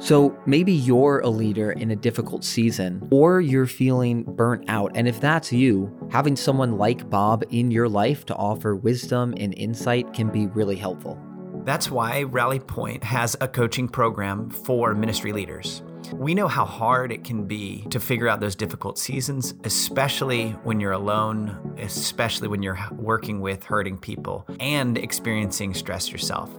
So 0.09 0.35
maybe 0.47 0.73
you're 0.73 1.19
a 1.19 1.29
leader 1.29 1.73
in 1.73 1.91
a 1.91 1.95
difficult 1.95 2.43
season, 2.43 3.07
or 3.11 3.43
you're 3.43 3.67
feeling 3.67 4.23
burnt 4.23 4.65
out. 4.67 4.93
And 4.95 5.07
if 5.07 5.21
that's 5.21 5.53
you, 5.53 5.95
having 6.11 6.35
someone 6.35 6.79
like 6.79 7.11
Bob 7.11 7.45
in 7.51 7.71
your 7.71 7.91
life 7.91 8.25
to 8.25 8.35
offer 8.35 8.75
wisdom 8.75 9.35
and 9.37 9.53
insight 9.53 10.15
can 10.15 10.31
be 10.31 10.47
really 10.47 10.77
helpful. 10.77 11.21
That's 11.67 11.91
why 11.91 12.23
Rally 12.23 12.59
Point 12.59 13.05
has 13.05 13.37
a 13.43 13.49
coaching 13.49 13.87
program 13.87 14.49
for 14.49 14.95
ministry 14.95 15.33
leaders. 15.33 15.83
We 16.13 16.35
know 16.35 16.49
how 16.49 16.65
hard 16.65 17.13
it 17.13 17.25
can 17.25 17.47
be 17.47 17.85
to 17.91 18.01
figure 18.01 18.29
out 18.29 18.41
those 18.41 18.55
difficult 18.55 18.99
seasons, 18.99 19.55
especially 19.65 20.51
when 20.65 20.81
you're 20.81 20.93
alone, 20.93 21.77
especially 21.79 22.49
when 22.49 22.63
you're 22.63 22.79
working 22.93 23.41
with 23.41 23.65
hurting 23.65 23.99
people 23.99 24.47
and 24.61 24.97
experiencing 24.97 25.75
stress 25.75 26.11
yourself. 26.11 26.51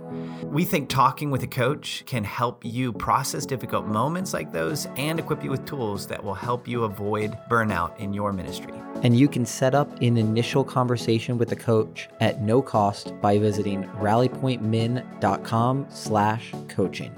We 0.43 0.65
think 0.65 0.89
talking 0.89 1.31
with 1.31 1.43
a 1.43 1.47
coach 1.47 2.03
can 2.05 2.23
help 2.23 2.65
you 2.65 2.93
process 2.93 3.45
difficult 3.45 3.85
moments 3.85 4.33
like 4.33 4.51
those 4.51 4.87
and 4.97 5.19
equip 5.19 5.43
you 5.43 5.51
with 5.51 5.65
tools 5.65 6.07
that 6.07 6.23
will 6.23 6.33
help 6.33 6.67
you 6.67 6.83
avoid 6.83 7.37
burnout 7.49 7.97
in 7.99 8.13
your 8.13 8.33
ministry. 8.33 8.73
And 9.03 9.17
you 9.17 9.27
can 9.27 9.45
set 9.45 9.75
up 9.75 10.01
an 10.01 10.17
initial 10.17 10.63
conversation 10.63 11.37
with 11.37 11.51
a 11.51 11.55
coach 11.55 12.09
at 12.19 12.41
no 12.41 12.61
cost 12.61 13.13
by 13.21 13.37
visiting 13.37 13.83
rallypointmin.com 13.83 15.85
slash 15.89 16.53
coaching. 16.67 17.15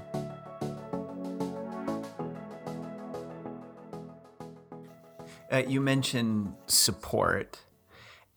Uh, 5.52 5.64
you 5.68 5.82
mentioned 5.82 6.54
support, 6.68 7.60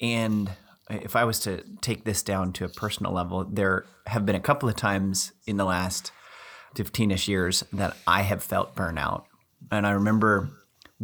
and 0.01 0.51
if 0.91 1.17
I 1.17 1.25
was 1.25 1.39
to 1.41 1.63
take 1.81 2.05
this 2.05 2.23
down 2.23 2.53
to 2.55 2.65
a 2.65 2.69
personal 2.69 3.13
level, 3.13 3.45
there 3.45 3.87
have 4.07 4.27
been 4.27 4.35
a 4.35 4.41
couple 4.41 4.69
of 4.69 4.77
times 4.77 5.33
in 5.47 5.57
the 5.57 5.65
last 5.65 6.13
15 6.75 7.11
ish 7.13 7.29
years 7.29 7.65
that 7.73 7.97
I 8.07 8.23
have 8.23 8.43
felt 8.43 8.75
burnout. 8.75 9.25
And 9.71 9.87
I 9.87 9.93
remember 9.93 10.51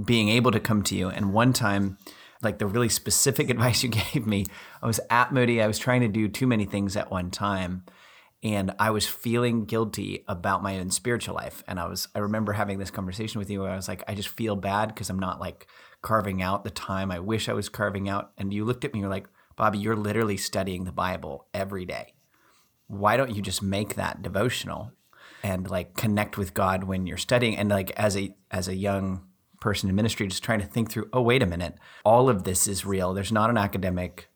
being 0.05 0.29
able 0.29 0.51
to 0.51 0.61
come 0.61 0.83
to 0.85 0.95
you. 0.95 1.09
And 1.09 1.33
one 1.33 1.53
time, 1.53 1.99
like 2.43 2.59
the 2.59 2.67
really 2.67 2.89
specific 2.89 3.49
advice 3.51 3.83
you 3.83 3.89
gave 3.89 4.27
me, 4.27 4.47
I 4.83 4.87
was 4.87 5.01
at 5.11 5.33
Moody, 5.33 5.63
I 5.63 5.67
was 5.67 5.79
trying 5.79 6.01
to 6.03 6.09
do 6.09 6.29
too 6.29 6.47
many 6.47 6.65
things 6.65 6.97
at 6.97 7.11
one 7.11 7.31
time. 7.31 7.85
And 8.43 8.73
I 8.79 8.91
was 8.91 9.07
feeling 9.07 9.67
guilty 9.67 10.25
about 10.27 10.63
my 10.63 10.79
own 10.79 10.91
spiritual 10.91 11.35
life. 11.35 11.63
And 11.69 11.79
I 11.79 11.87
was, 11.87 12.09
I 12.15 12.21
remember 12.21 12.53
having 12.55 12.79
this 12.79 12.91
conversation 12.91 13.39
with 13.39 13.51
you 13.51 13.61
where 13.61 13.71
I 13.71 13.77
was 13.77 13.87
like, 13.87 14.03
I 14.09 14.15
just 14.15 14.31
feel 14.31 14.57
bad 14.57 14.89
because 14.89 15.11
I'm 15.11 15.19
not 15.19 15.41
like 15.41 15.67
carving 16.03 16.43
out 16.43 16.65
the 16.65 16.71
time 16.71 17.11
I 17.11 17.19
wish 17.19 17.49
I 17.49 17.53
was 17.53 17.69
carving 17.69 18.09
out. 18.09 18.33
And 18.39 18.53
you 18.53 18.65
looked 18.65 18.85
at 18.85 18.93
me, 18.93 19.01
you're 19.01 19.09
like, 19.09 19.29
Bobby, 19.57 19.79
you're 19.79 19.97
literally 19.97 20.37
studying 20.37 20.85
the 20.85 20.93
Bible 20.93 21.47
every 21.53 21.85
day. 21.85 22.15
Why 22.87 23.17
don't 23.17 23.35
you 23.35 23.43
just 23.43 23.63
make 23.63 23.95
that 23.95 24.23
devotional 24.23 24.93
and 25.43 25.69
like 25.71 25.95
connect 25.95 26.37
with 26.37 26.55
God 26.55 26.85
when 26.85 27.07
you're 27.07 27.17
studying? 27.17 27.57
And 27.57 27.69
like 27.69 27.91
as 27.93 28.17
a 28.17 28.35
as 28.51 28.69
a 28.69 28.75
young 28.75 29.27
person 29.61 29.89
in 29.89 29.95
ministry, 29.95 30.27
just 30.27 30.43
trying 30.43 30.61
to 30.61 30.67
think 30.67 30.91
through, 30.91 31.09
oh, 31.13 31.23
wait 31.23 31.43
a 31.43 31.47
minute, 31.47 31.75
all 32.05 32.29
of 32.29 32.45
this 32.45 32.67
is 32.67 32.87
real. 32.87 33.13
There's 33.13 33.31
not 33.31 33.51
an 33.51 33.59
academic. 33.59 34.29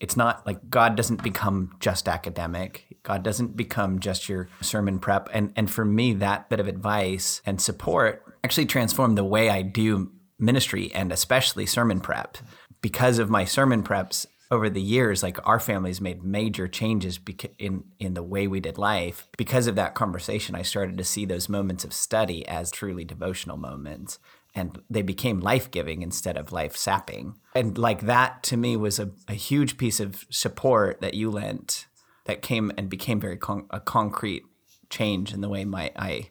It's 0.00 0.16
not 0.16 0.44
like 0.44 0.68
God 0.68 0.96
doesn't 0.96 1.22
become 1.22 1.76
just 1.78 2.08
academic. 2.08 2.98
God 3.04 3.22
doesn't 3.22 3.56
become 3.56 4.00
just 4.00 4.28
your 4.28 4.48
sermon 4.60 4.98
prep. 4.98 5.28
And 5.32 5.52
and 5.56 5.70
for 5.70 5.84
me, 5.84 6.14
that 6.14 6.50
bit 6.50 6.60
of 6.60 6.66
advice 6.66 7.40
and 7.46 7.60
support 7.60 8.22
actually 8.42 8.66
transformed 8.66 9.16
the 9.16 9.24
way 9.24 9.48
I 9.48 9.62
do 9.62 10.10
ministry 10.38 10.90
and 10.94 11.12
especially 11.12 11.66
sermon 11.66 12.00
prep. 12.00 12.38
Because 12.80 13.18
of 13.18 13.30
my 13.30 13.44
sermon 13.44 13.82
preps, 13.82 14.26
over 14.50 14.70
the 14.70 14.80
years, 14.80 15.22
like 15.22 15.38
our 15.46 15.58
family's 15.58 16.00
made 16.00 16.22
major 16.22 16.68
changes 16.68 17.18
in 17.58 17.84
in 17.98 18.14
the 18.14 18.22
way 18.22 18.46
we 18.46 18.60
did 18.60 18.78
life 18.78 19.26
because 19.36 19.66
of 19.66 19.74
that 19.76 19.94
conversation. 19.94 20.54
I 20.54 20.62
started 20.62 20.98
to 20.98 21.04
see 21.04 21.24
those 21.24 21.48
moments 21.48 21.84
of 21.84 21.92
study 21.92 22.46
as 22.46 22.70
truly 22.70 23.04
devotional 23.04 23.56
moments, 23.56 24.18
and 24.54 24.80
they 24.88 25.02
became 25.02 25.40
life 25.40 25.70
giving 25.70 26.02
instead 26.02 26.36
of 26.36 26.52
life 26.52 26.76
sapping. 26.76 27.34
And 27.54 27.76
like 27.76 28.02
that 28.02 28.42
to 28.44 28.56
me 28.56 28.76
was 28.76 28.98
a, 28.98 29.10
a 29.28 29.34
huge 29.34 29.76
piece 29.76 29.98
of 29.98 30.24
support 30.30 31.00
that 31.00 31.14
you 31.14 31.30
lent 31.30 31.86
that 32.26 32.42
came 32.42 32.70
and 32.76 32.88
became 32.88 33.20
very 33.20 33.36
con- 33.36 33.66
a 33.70 33.80
concrete 33.80 34.44
change 34.88 35.32
in 35.32 35.40
the 35.40 35.48
way 35.48 35.64
my 35.64 35.90
I 35.96 36.30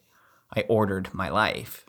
I 0.55 0.61
ordered 0.69 1.13
my 1.13 1.29
life. 1.29 1.85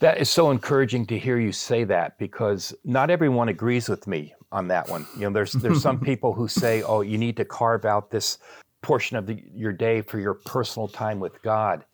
That 0.00 0.18
is 0.18 0.28
so 0.28 0.50
encouraging 0.50 1.06
to 1.06 1.18
hear 1.18 1.38
you 1.38 1.52
say 1.52 1.84
that 1.84 2.18
because 2.18 2.74
not 2.84 3.08
everyone 3.08 3.48
agrees 3.48 3.88
with 3.88 4.06
me 4.06 4.34
on 4.52 4.68
that 4.68 4.88
one. 4.88 5.06
You 5.14 5.22
know, 5.22 5.30
there's 5.30 5.52
there's 5.52 5.80
some 5.80 5.98
people 6.10 6.32
who 6.32 6.48
say, 6.48 6.82
"Oh, 6.82 7.00
you 7.00 7.16
need 7.18 7.36
to 7.38 7.44
carve 7.44 7.84
out 7.84 8.10
this 8.10 8.38
portion 8.82 9.16
of 9.16 9.26
the, 9.26 9.42
your 9.54 9.72
day 9.72 10.02
for 10.02 10.20
your 10.20 10.34
personal 10.34 10.86
time 10.86 11.18
with 11.18 11.40
God," 11.42 11.84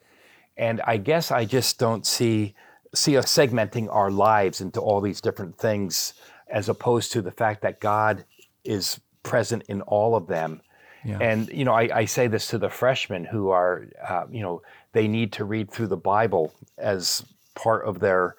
and 0.56 0.80
I 0.82 0.96
guess 0.96 1.30
I 1.30 1.44
just 1.44 1.78
don't 1.78 2.04
see 2.04 2.54
see 2.94 3.16
us 3.16 3.26
segmenting 3.26 3.88
our 3.90 4.10
lives 4.10 4.60
into 4.60 4.80
all 4.80 5.00
these 5.00 5.20
different 5.20 5.56
things, 5.56 6.14
as 6.48 6.68
opposed 6.68 7.12
to 7.12 7.22
the 7.22 7.30
fact 7.30 7.62
that 7.62 7.80
God 7.80 8.24
is 8.64 9.00
present 9.22 9.62
in 9.68 9.80
all 9.82 10.14
of 10.14 10.26
them. 10.26 10.60
Yeah. 11.04 11.18
And 11.20 11.48
you 11.48 11.64
know, 11.64 11.72
I, 11.72 11.88
I, 11.98 12.04
say 12.04 12.28
this 12.28 12.46
to 12.48 12.58
the 12.58 12.68
freshmen 12.68 13.24
who 13.24 13.50
are, 13.50 13.88
uh, 14.06 14.26
you 14.30 14.40
know, 14.40 14.62
they 14.92 15.08
need 15.08 15.32
to 15.32 15.44
read 15.44 15.68
through 15.70 15.88
the 15.88 15.96
Bible 15.96 16.54
as 16.78 17.24
part 17.54 17.86
of 17.86 18.00
their, 18.00 18.36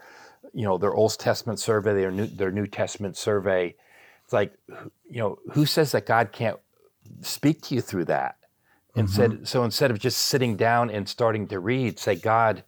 you 0.54 0.64
know, 0.64 0.78
their 0.78 0.94
Old 0.94 1.18
Testament 1.18 1.60
survey, 1.60 1.94
their 1.94 2.12
New, 2.12 2.28
their 2.28 2.52
New 2.52 2.68
Testament 2.68 3.18
survey, 3.18 3.76
it's 4.24 4.34
like, 4.34 4.54
you 5.10 5.20
know, 5.20 5.40
who 5.52 5.66
says 5.66 5.92
that 5.92 6.06
God 6.06 6.32
can't 6.32 6.58
speak 7.22 7.62
to 7.64 7.76
you 7.76 7.82
through 7.82 8.06
that? 8.06 8.38
Instead, 8.96 9.32
mm-hmm. 9.32 9.44
so 9.46 9.64
instead 9.64 9.90
of 9.90 10.00
just 10.00 10.20
sitting 10.20 10.56
down 10.56 10.92
and 10.92 11.10
starting 11.10 11.48
to 11.48 11.60
read, 11.60 11.98
say, 11.98 12.16
God, 12.16 12.64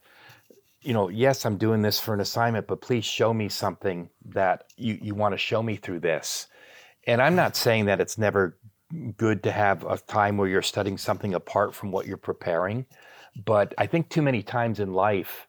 you 0.82 0.94
know, 0.94 1.10
yes, 1.10 1.46
I'm 1.46 1.58
doing 1.58 1.82
this 1.82 2.00
for 2.00 2.14
an 2.14 2.20
assignment, 2.20 2.68
but 2.68 2.82
please 2.82 3.06
show 3.06 3.34
me 3.34 3.50
something 3.50 4.10
that 4.26 4.66
you, 4.76 4.98
you 5.02 5.16
want 5.16 5.34
to 5.34 5.38
show 5.38 5.62
me 5.62 5.76
through 5.76 6.00
this. 6.00 6.48
And 7.08 7.22
I'm 7.22 7.36
not 7.36 7.56
saying 7.56 7.86
that 7.86 8.02
it's 8.02 8.18
never 8.18 8.58
good 9.18 9.44
to 9.44 9.52
have 9.52 9.84
a 9.84 9.98
time 9.98 10.38
where 10.38 10.48
you're 10.48 10.62
studying 10.62 10.98
something 10.98 11.34
apart 11.34 11.74
from 11.74 11.92
what 11.92 12.08
you're 12.08 12.18
preparing. 12.18 12.86
But 13.46 13.74
I 13.78 13.86
think 13.88 14.10
too 14.10 14.22
many 14.22 14.42
times 14.42 14.80
in 14.80 14.94
life, 14.94 15.48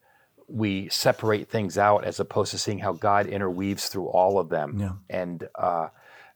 we 0.48 0.88
separate 0.88 1.48
things 1.48 1.76
out 1.76 2.04
as 2.04 2.20
opposed 2.20 2.50
to 2.52 2.58
seeing 2.58 2.78
how 2.78 2.92
God 2.92 3.26
interweaves 3.26 3.88
through 3.88 4.06
all 4.06 4.38
of 4.38 4.48
them. 4.48 4.78
Yeah. 4.78 4.92
And 5.10 5.48
uh, 5.54 5.88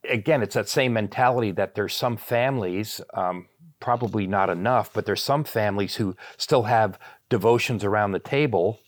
again, 0.09 0.43
it's 0.43 0.55
that 0.55 0.69
same 0.69 0.93
mentality 0.93 1.53
that 1.53 1.75
there's 1.75 1.95
some 1.95 2.17
families, 2.17 3.01
um, 3.15 3.47
probably 3.79 4.27
not 4.27 4.51
enough, 4.51 4.93
but 4.93 5.07
there's 5.07 5.23
some 5.23 5.45
families 5.45 5.97
who 5.97 6.17
still 6.37 6.65
have 6.65 6.99
devotions 7.29 7.85
around 7.85 8.13
the 8.13 8.19
table, 8.19 8.81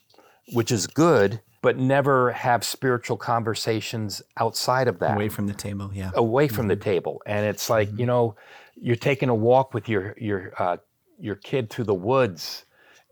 which 0.53 0.73
is 0.73 0.87
good, 0.87 1.41
but 1.63 1.79
never 1.79 2.33
have 2.33 2.65
spiritual 2.65 3.17
conversations 3.17 4.23
outside 4.39 4.89
of 4.89 4.99
that. 4.99 5.15
Away 5.15 5.29
from 5.29 5.47
the 5.47 5.55
table, 5.55 5.91
yeah. 5.95 6.11
Away 6.15 6.49
from 6.49 6.63
mm-hmm. 6.63 6.69
the 6.71 6.77
table. 6.77 7.23
And 7.27 7.47
it's 7.47 7.71
like, 7.71 7.89
mm-hmm. 7.89 8.01
you 8.01 8.07
know, 8.07 8.35
you're 8.75 8.97
taking 8.97 9.29
a 9.29 9.35
walk 9.35 9.73
with 9.73 9.89
your 9.89 10.17
your 10.19 10.53
uh, 10.59 10.79
your 11.21 11.37
kid 11.37 11.71
through 11.71 11.85
the 11.85 11.95
woods 11.95 12.65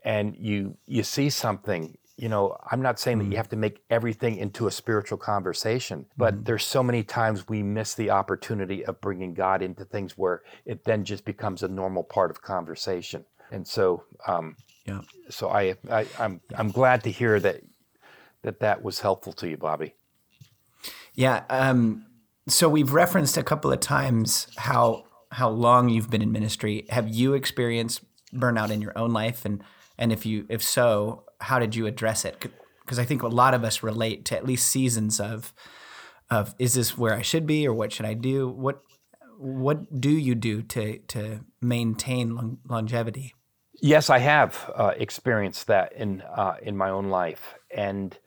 and 0.03 0.35
you 0.37 0.77
you 0.85 1.03
see 1.03 1.29
something 1.29 1.97
you 2.17 2.29
know, 2.29 2.57
I'm 2.69 2.81
not 2.81 2.99
saying 2.99 3.19
that 3.19 3.25
you 3.25 3.31
mm. 3.31 3.37
have 3.37 3.49
to 3.49 3.55
make 3.55 3.81
everything 3.89 4.37
into 4.37 4.67
a 4.67 4.71
spiritual 4.71 5.17
conversation, 5.17 6.05
but 6.17 6.35
mm 6.35 6.45
there's 6.45 6.65
so 6.65 6.81
many 6.83 7.03
times 7.03 7.47
we 7.47 7.61
miss 7.63 7.93
the 7.93 8.09
opportunity 8.09 8.83
of 8.85 8.99
bringing 8.99 9.33
God 9.33 9.61
into 9.61 9.85
things 9.85 10.17
where 10.17 10.41
it 10.65 10.83
then 10.85 11.03
just 11.03 11.23
becomes 11.23 11.63
a 11.63 11.67
normal 11.67 12.03
part 12.03 12.31
of 12.31 12.41
conversation. 12.41 13.25
And 13.51 13.67
so, 13.67 14.03
um, 14.27 14.55
yeah. 14.85 15.01
So 15.29 15.49
I, 15.49 15.75
I, 15.89 16.07
I'm, 16.19 16.41
I'm 16.55 16.71
glad 16.71 17.03
to 17.03 17.11
hear 17.11 17.39
that 17.39 17.61
that 18.41 18.59
that 18.59 18.81
was 18.81 18.99
helpful 18.99 19.33
to 19.33 19.47
you, 19.47 19.57
Bobby. 19.57 19.95
Yeah. 21.13 21.43
Um, 21.49 22.05
so 22.47 22.67
we've 22.69 22.91
referenced 22.91 23.37
a 23.37 23.43
couple 23.43 23.71
of 23.71 23.79
times 23.79 24.47
how 24.57 25.05
how 25.31 25.49
long 25.49 25.89
you've 25.89 26.09
been 26.09 26.21
in 26.21 26.31
ministry. 26.31 26.85
Have 26.89 27.07
you 27.07 27.33
experienced 27.33 28.03
burnout 28.33 28.69
in 28.69 28.81
your 28.81 28.97
own 28.97 29.13
life, 29.13 29.45
and 29.45 29.63
and 29.97 30.11
if 30.11 30.25
you 30.25 30.45
if 30.49 30.63
so, 30.63 31.23
how 31.41 31.59
did 31.59 31.75
you 31.75 31.85
address 31.87 32.25
it? 32.25 32.39
Because 32.81 32.99
I 32.99 33.05
think 33.05 33.23
a 33.23 33.27
lot 33.27 33.53
of 33.53 33.63
us 33.63 33.83
relate 33.83 34.25
to 34.25 34.37
at 34.37 34.45
least 34.45 34.67
seasons 34.67 35.19
of 35.19 35.53
of 36.29 36.55
is 36.57 36.75
this 36.75 36.97
where 36.97 37.13
I 37.13 37.21
should 37.21 37.45
be 37.45 37.67
or 37.67 37.73
what 37.73 37.91
should 37.91 38.05
I 38.05 38.13
do? 38.13 38.47
What 38.47 38.81
what 39.37 39.99
do 39.99 40.09
you 40.09 40.35
do 40.35 40.61
to 40.63 40.99
to 40.99 41.41
maintain 41.61 42.35
long, 42.35 42.59
longevity? 42.67 43.33
Yes, 43.81 44.09
I 44.09 44.19
have 44.19 44.71
uh, 44.75 44.93
experienced 44.95 45.67
that 45.67 45.93
in 45.93 46.21
uh, 46.21 46.55
in 46.61 46.77
my 46.77 46.89
own 46.89 47.09
life, 47.09 47.55
and 47.75 48.17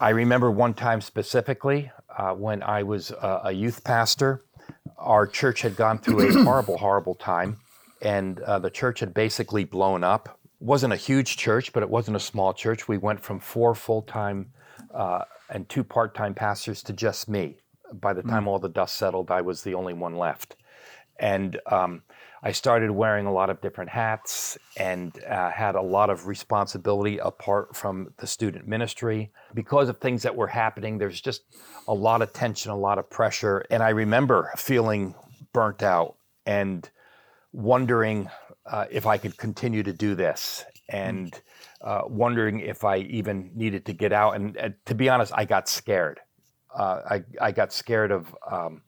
I 0.00 0.10
remember 0.10 0.50
one 0.50 0.74
time 0.74 1.00
specifically 1.00 1.92
uh, 2.16 2.32
when 2.34 2.62
I 2.62 2.82
was 2.82 3.12
a 3.20 3.52
youth 3.52 3.84
pastor. 3.84 4.44
Our 4.98 5.26
church 5.26 5.62
had 5.62 5.76
gone 5.76 5.98
through 5.98 6.28
a 6.28 6.32
horrible, 6.44 6.78
horrible 6.78 7.14
time, 7.14 7.58
and 8.00 8.40
uh, 8.40 8.58
the 8.58 8.70
church 8.70 9.00
had 9.00 9.14
basically 9.14 9.64
blown 9.64 10.02
up. 10.02 10.40
It 10.64 10.68
wasn't 10.68 10.94
a 10.94 10.96
huge 10.96 11.36
church, 11.36 11.74
but 11.74 11.82
it 11.82 11.90
wasn't 11.90 12.16
a 12.16 12.20
small 12.20 12.54
church. 12.54 12.88
We 12.88 12.96
went 12.96 13.20
from 13.20 13.38
four 13.38 13.74
full 13.74 14.00
time 14.00 14.50
uh, 14.94 15.24
and 15.50 15.68
two 15.68 15.84
part 15.84 16.14
time 16.14 16.32
pastors 16.32 16.82
to 16.84 16.94
just 16.94 17.28
me. 17.28 17.58
By 17.92 18.14
the 18.14 18.22
time 18.22 18.44
mm. 18.44 18.46
all 18.46 18.58
the 18.58 18.70
dust 18.70 18.96
settled, 18.96 19.30
I 19.30 19.42
was 19.42 19.62
the 19.62 19.74
only 19.74 19.92
one 19.92 20.16
left. 20.16 20.56
And 21.20 21.60
um, 21.70 22.00
I 22.42 22.52
started 22.52 22.90
wearing 22.90 23.26
a 23.26 23.32
lot 23.32 23.50
of 23.50 23.60
different 23.60 23.90
hats 23.90 24.56
and 24.78 25.12
uh, 25.24 25.50
had 25.50 25.74
a 25.74 25.82
lot 25.82 26.08
of 26.08 26.26
responsibility 26.26 27.18
apart 27.18 27.76
from 27.76 28.14
the 28.16 28.26
student 28.26 28.66
ministry. 28.66 29.32
Because 29.52 29.90
of 29.90 29.98
things 29.98 30.22
that 30.22 30.34
were 30.34 30.46
happening, 30.46 30.96
there's 30.96 31.20
just 31.20 31.42
a 31.86 31.94
lot 31.94 32.22
of 32.22 32.32
tension, 32.32 32.70
a 32.70 32.76
lot 32.76 32.98
of 32.98 33.10
pressure. 33.10 33.66
And 33.68 33.82
I 33.82 33.90
remember 33.90 34.50
feeling 34.56 35.14
burnt 35.52 35.82
out 35.82 36.16
and 36.46 36.88
wondering 37.52 38.30
uh, 38.66 38.86
if 38.90 39.06
I 39.06 39.18
could 39.18 39.36
continue 39.36 39.82
to 39.82 39.92
do 39.92 40.14
this 40.14 40.64
and 40.88 41.40
uh, 41.82 42.02
wondering 42.06 42.60
if 42.60 42.84
I 42.84 42.98
even 42.98 43.50
needed 43.54 43.86
to 43.86 43.92
get 43.92 44.12
out. 44.12 44.36
And 44.36 44.56
uh, 44.56 44.68
to 44.86 44.94
be 44.94 45.08
honest, 45.08 45.32
I 45.34 45.44
got 45.44 45.68
scared. 45.68 46.20
Uh, 46.74 47.00
I, 47.08 47.24
I 47.40 47.52
got 47.52 47.72
scared 47.72 48.10
of. 48.10 48.34
Um, 48.50 48.82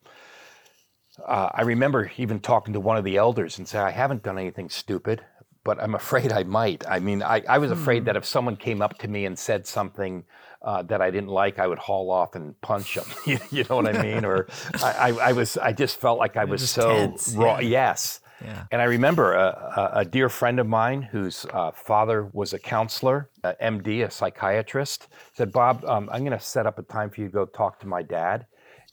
uh, 1.25 1.49
I 1.55 1.63
remember 1.63 2.11
even 2.19 2.41
talking 2.41 2.75
to 2.75 2.81
one 2.81 2.99
of 2.99 3.05
the 3.05 3.17
elders 3.17 3.57
and 3.57 3.67
say, 3.67 3.79
I 3.79 3.91
haven't 3.91 4.23
done 4.23 4.39
anything 4.39 4.69
stupid, 4.69 5.25
but 5.65 5.83
I'm 5.83 5.95
afraid 5.95 6.31
I 6.33 6.43
might. 6.43 6.87
I 6.87 6.99
mean, 6.99 7.23
I, 7.23 7.43
I 7.49 7.59
was 7.59 7.71
afraid 7.71 8.03
mm. 8.03 8.07
that 8.07 8.17
if 8.17 8.25
someone 8.25 8.57
came 8.57 8.83
up 8.83 8.99
to 8.99 9.09
me 9.09 9.25
and 9.25 9.39
said 9.39 9.67
something 9.67 10.25
uh, 10.63 10.83
that 10.83 11.01
I 11.01 11.11
didn't 11.11 11.31
like, 11.31 11.59
I 11.59 11.67
would 11.67 11.79
haul 11.79 12.11
off 12.11 12.35
and 12.35 12.61
punch 12.61 12.97
them. 12.97 13.07
you, 13.27 13.39
you, 13.51 13.65
know 13.69 13.77
what 13.77 13.97
I 13.97 14.03
mean? 14.03 14.25
Or 14.25 14.47
I, 14.83 14.93
I, 14.93 15.29
I, 15.29 15.33
was, 15.33 15.57
I 15.57 15.73
just 15.73 15.99
felt 15.99 16.19
like 16.19 16.37
I 16.37 16.45
was 16.45 16.69
so 16.71 16.89
tense, 16.89 17.35
raw. 17.35 17.59
Yeah. 17.59 17.69
Yes. 17.69 18.21
Yeah. 18.43 18.65
And 18.71 18.83
I 18.83 18.85
remember 18.85 19.33
a, 19.35 19.91
a, 19.95 20.05
dear 20.05 20.29
friend 20.29 20.61
of 20.61 20.67
mine 20.67 21.03
whose 21.03 21.47
uh, 21.53 21.71
father 21.73 22.29
was 22.33 22.53
a 22.53 22.59
counselor, 22.59 23.31
a 23.43 23.55
MD, 23.63 24.05
a 24.05 24.11
psychiatrist, 24.11 25.09
said, 25.33 25.53
Bob, 25.53 25.85
um, 25.85 26.09
I'm 26.13 26.21
going 26.25 26.39
to 26.39 26.45
set 26.45 26.67
up 26.67 26.79
a 26.79 26.83
time 26.83 27.11
for 27.11 27.23
you 27.23 27.29
to 27.29 27.33
go 27.33 27.47
talk 27.47 27.81
to 27.81 27.87
my 27.87 28.03
dad. 28.03 28.47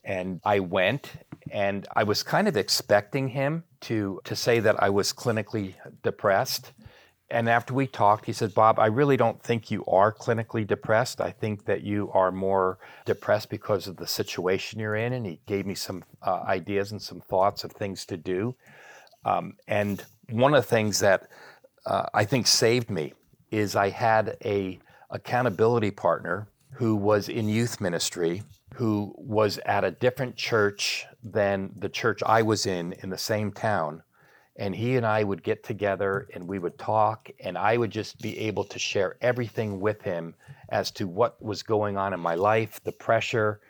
And 0.05 0.41
I 0.43 0.59
went, 0.59 1.13
and 1.51 1.87
I 1.95 2.03
was 2.03 2.23
kind 2.23 2.47
of 2.47 2.57
expecting 2.57 3.29
him 3.29 3.63
to, 3.81 4.21
to 4.25 4.35
say 4.35 4.59
that 4.59 4.81
I 4.81 4.89
was 4.89 5.13
clinically 5.13 5.75
depressed. 6.03 6.73
And 7.29 7.49
after 7.49 7.73
we 7.73 7.87
talked, 7.87 8.25
he 8.25 8.33
said, 8.33 8.53
Bob, 8.53 8.79
I 8.79 8.87
really 8.87 9.17
don't 9.17 9.41
think 9.41 9.71
you 9.71 9.83
are 9.85 10.13
clinically 10.13 10.67
depressed. 10.67 11.19
I 11.19 11.31
think 11.31 11.65
that 11.65 11.81
you 11.81 12.11
are 12.13 12.31
more 12.31 12.79
depressed 13.05 13.49
because 13.49 13.87
of 13.87 13.97
the 13.97 14.07
situation 14.07 14.79
you're 14.79 14.95
in. 14.95 15.13
And 15.13 15.25
he 15.25 15.39
gave 15.47 15.65
me 15.65 15.73
some 15.73 16.03
uh, 16.21 16.43
ideas 16.45 16.91
and 16.91 17.01
some 17.01 17.21
thoughts 17.21 17.63
of 17.63 17.71
things 17.71 18.05
to 18.07 18.17
do. 18.17 18.55
Um, 19.25 19.57
and 19.67 20.03
one 20.29 20.53
of 20.53 20.63
the 20.63 20.69
things 20.69 20.99
that 20.99 21.29
uh, 21.85 22.05
I 22.13 22.25
think 22.25 22.47
saved 22.47 22.89
me 22.89 23.13
is 23.51 23.75
I 23.75 23.89
had 23.89 24.37
a 24.43 24.79
accountability 25.09 25.91
partner 25.91 26.47
who 26.71 26.95
was 26.95 27.29
in 27.29 27.47
youth 27.47 27.79
ministry 27.79 28.41
who 28.73 29.13
was 29.17 29.59
at 29.65 29.83
a 29.83 29.91
different 29.91 30.35
church 30.35 31.05
than 31.23 31.71
the 31.77 31.89
church 31.89 32.21
I 32.25 32.41
was 32.41 32.65
in 32.65 32.93
in 33.03 33.09
the 33.09 33.17
same 33.17 33.51
town. 33.51 34.01
And 34.55 34.75
he 34.75 34.97
and 34.97 35.05
I 35.05 35.23
would 35.23 35.43
get 35.43 35.63
together 35.63 36.27
and 36.33 36.47
we 36.47 36.59
would 36.59 36.77
talk, 36.77 37.29
and 37.39 37.57
I 37.57 37.77
would 37.77 37.91
just 37.91 38.21
be 38.21 38.37
able 38.39 38.63
to 38.65 38.77
share 38.77 39.17
everything 39.21 39.79
with 39.79 40.01
him 40.01 40.35
as 40.69 40.91
to 40.91 41.07
what 41.07 41.41
was 41.41 41.63
going 41.63 41.97
on 41.97 42.13
in 42.13 42.19
my 42.19 42.35
life, 42.35 42.79
the 42.83 42.91
pressure. 42.91 43.61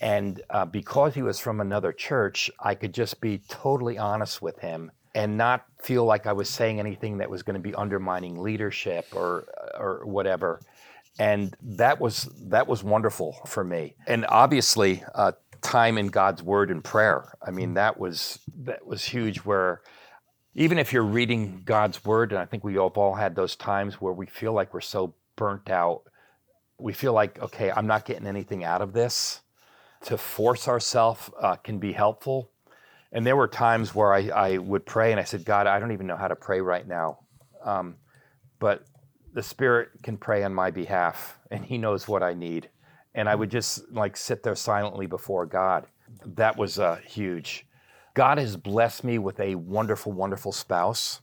And 0.00 0.42
uh, 0.50 0.64
because 0.64 1.14
he 1.14 1.22
was 1.22 1.38
from 1.38 1.60
another 1.60 1.92
church, 1.92 2.50
I 2.58 2.74
could 2.74 2.92
just 2.92 3.20
be 3.20 3.42
totally 3.48 3.98
honest 3.98 4.42
with 4.42 4.58
him 4.58 4.90
and 5.14 5.36
not 5.36 5.64
feel 5.80 6.04
like 6.04 6.26
I 6.26 6.32
was 6.32 6.50
saying 6.50 6.78
anything 6.78 7.18
that 7.18 7.30
was 7.30 7.42
going 7.42 7.54
to 7.54 7.60
be 7.60 7.74
undermining 7.74 8.38
leadership 8.38 9.06
or, 9.14 9.46
or 9.78 10.04
whatever 10.04 10.60
and 11.18 11.56
that 11.62 12.00
was 12.00 12.28
that 12.42 12.66
was 12.66 12.84
wonderful 12.84 13.36
for 13.46 13.64
me. 13.64 13.94
And 14.06 14.26
obviously, 14.28 15.02
uh, 15.14 15.32
time 15.62 15.98
in 15.98 16.08
God's 16.08 16.42
Word 16.42 16.70
and 16.70 16.82
prayer. 16.82 17.32
I 17.44 17.50
mean, 17.50 17.74
that 17.74 17.98
was 17.98 18.38
that 18.64 18.86
was 18.86 19.04
huge. 19.04 19.38
Where 19.38 19.80
even 20.54 20.78
if 20.78 20.92
you're 20.92 21.02
reading 21.02 21.62
God's 21.64 22.04
Word, 22.04 22.32
and 22.32 22.40
I 22.40 22.44
think 22.44 22.64
we 22.64 22.74
have 22.74 22.96
all 22.96 23.14
had 23.14 23.34
those 23.34 23.56
times 23.56 24.00
where 24.00 24.12
we 24.12 24.26
feel 24.26 24.52
like 24.52 24.74
we're 24.74 24.80
so 24.80 25.14
burnt 25.36 25.70
out, 25.70 26.02
we 26.78 26.92
feel 26.92 27.12
like, 27.12 27.40
okay, 27.40 27.70
I'm 27.70 27.86
not 27.86 28.04
getting 28.04 28.26
anything 28.26 28.64
out 28.64 28.82
of 28.82 28.92
this. 28.92 29.40
To 30.06 30.16
force 30.16 30.68
ourselves 30.68 31.30
uh, 31.40 31.56
can 31.56 31.78
be 31.78 31.92
helpful. 31.92 32.50
And 33.12 33.26
there 33.26 33.36
were 33.36 33.48
times 33.48 33.94
where 33.94 34.14
I, 34.14 34.28
I 34.28 34.58
would 34.58 34.86
pray 34.86 35.10
and 35.10 35.20
I 35.20 35.24
said, 35.24 35.44
God, 35.44 35.66
I 35.66 35.80
don't 35.80 35.92
even 35.92 36.06
know 36.06 36.16
how 36.16 36.28
to 36.28 36.36
pray 36.36 36.60
right 36.60 36.86
now. 36.86 37.18
Um, 37.64 37.96
but 38.58 38.84
the 39.34 39.42
Spirit 39.42 39.88
can 40.02 40.16
pray 40.16 40.44
on 40.44 40.54
my 40.54 40.70
behalf, 40.70 41.38
and 41.50 41.64
He 41.64 41.76
knows 41.76 42.06
what 42.06 42.22
I 42.22 42.34
need. 42.34 42.70
And 43.14 43.28
I 43.28 43.34
would 43.34 43.50
just 43.50 43.90
like 43.90 44.16
sit 44.16 44.42
there 44.42 44.54
silently 44.54 45.06
before 45.06 45.44
God. 45.44 45.86
That 46.24 46.56
was 46.56 46.78
uh, 46.78 46.96
huge. 46.96 47.66
God 48.14 48.38
has 48.38 48.56
blessed 48.56 49.02
me 49.04 49.18
with 49.18 49.40
a 49.40 49.56
wonderful, 49.56 50.12
wonderful 50.12 50.52
spouse. 50.52 51.20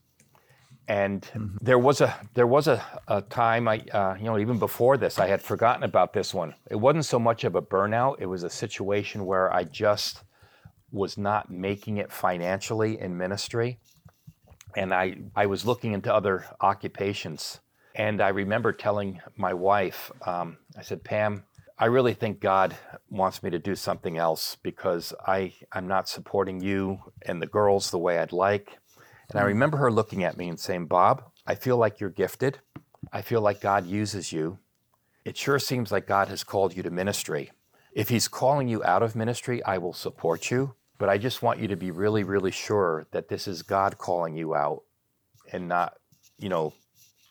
And 0.86 1.22
mm-hmm. 1.22 1.56
there 1.62 1.78
was 1.78 2.00
a 2.00 2.14
there 2.34 2.46
was 2.46 2.68
a, 2.68 2.84
a 3.08 3.22
time 3.22 3.68
I 3.68 3.78
uh, 3.92 4.16
you 4.18 4.24
know 4.24 4.38
even 4.38 4.58
before 4.58 4.96
this 4.96 5.18
I 5.18 5.26
had 5.26 5.40
forgotten 5.40 5.82
about 5.82 6.12
this 6.12 6.34
one. 6.34 6.54
It 6.70 6.76
wasn't 6.76 7.06
so 7.06 7.18
much 7.18 7.44
of 7.44 7.54
a 7.54 7.62
burnout. 7.62 8.16
It 8.18 8.26
was 8.26 8.42
a 8.42 8.50
situation 8.50 9.24
where 9.24 9.52
I 9.52 9.64
just 9.64 10.22
was 10.92 11.16
not 11.16 11.50
making 11.50 11.96
it 11.96 12.12
financially 12.12 13.00
in 13.00 13.16
ministry, 13.16 13.78
and 14.76 14.92
I 14.92 15.16
I 15.34 15.46
was 15.46 15.64
looking 15.64 15.92
into 15.92 16.12
other 16.12 16.44
occupations 16.60 17.60
and 17.94 18.20
I 18.20 18.28
remember 18.28 18.72
telling 18.72 19.20
my 19.36 19.54
wife, 19.54 20.10
um, 20.26 20.58
I 20.76 20.82
said, 20.82 21.04
Pam, 21.04 21.44
I 21.78 21.86
really 21.86 22.14
think 22.14 22.40
God 22.40 22.76
wants 23.08 23.42
me 23.42 23.50
to 23.50 23.58
do 23.58 23.76
something 23.76 24.18
else 24.18 24.56
because 24.62 25.14
I, 25.26 25.54
I'm 25.72 25.86
not 25.86 26.08
supporting 26.08 26.60
you 26.60 26.98
and 27.22 27.40
the 27.40 27.46
girls 27.46 27.90
the 27.90 27.98
way 27.98 28.18
I'd 28.18 28.32
like. 28.32 28.78
And 29.34 29.42
I 29.42 29.46
remember 29.46 29.78
her 29.78 29.90
looking 29.90 30.22
at 30.22 30.36
me 30.36 30.48
and 30.48 30.60
saying, 30.60 30.86
Bob, 30.86 31.24
I 31.44 31.56
feel 31.56 31.76
like 31.76 31.98
you're 31.98 32.08
gifted. 32.08 32.60
I 33.12 33.20
feel 33.20 33.40
like 33.40 33.60
God 33.60 33.84
uses 33.84 34.32
you. 34.32 34.60
It 35.24 35.36
sure 35.36 35.58
seems 35.58 35.90
like 35.90 36.06
God 36.06 36.28
has 36.28 36.44
called 36.44 36.76
you 36.76 36.84
to 36.84 36.90
ministry. 36.90 37.50
If 37.92 38.10
He's 38.10 38.28
calling 38.28 38.68
you 38.68 38.84
out 38.84 39.02
of 39.02 39.16
ministry, 39.16 39.60
I 39.64 39.78
will 39.78 39.92
support 39.92 40.52
you. 40.52 40.76
But 40.98 41.08
I 41.08 41.18
just 41.18 41.42
want 41.42 41.58
you 41.58 41.66
to 41.66 41.74
be 41.74 41.90
really, 41.90 42.22
really 42.22 42.52
sure 42.52 43.08
that 43.10 43.28
this 43.28 43.48
is 43.48 43.62
God 43.62 43.98
calling 43.98 44.36
you 44.36 44.54
out 44.54 44.84
and 45.52 45.66
not, 45.66 45.94
you 46.38 46.48
know, 46.48 46.72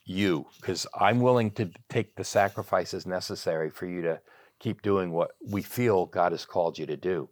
you 0.04 0.46
because 0.60 0.86
I'm 1.00 1.22
willing 1.22 1.52
to 1.52 1.72
take 1.88 2.18
the 2.18 2.26
sacrifices 2.26 3.06
necessary 3.06 3.70
for 3.70 3.86
you 3.86 4.02
to 4.02 4.20
keep 4.60 4.82
doing 4.82 5.12
what 5.12 5.32
we 5.50 5.62
feel 5.62 6.06
God 6.06 6.34
has 6.34 6.46
called 6.46 6.78
you 6.78 6.86
to 6.86 6.98
do. 6.98 7.30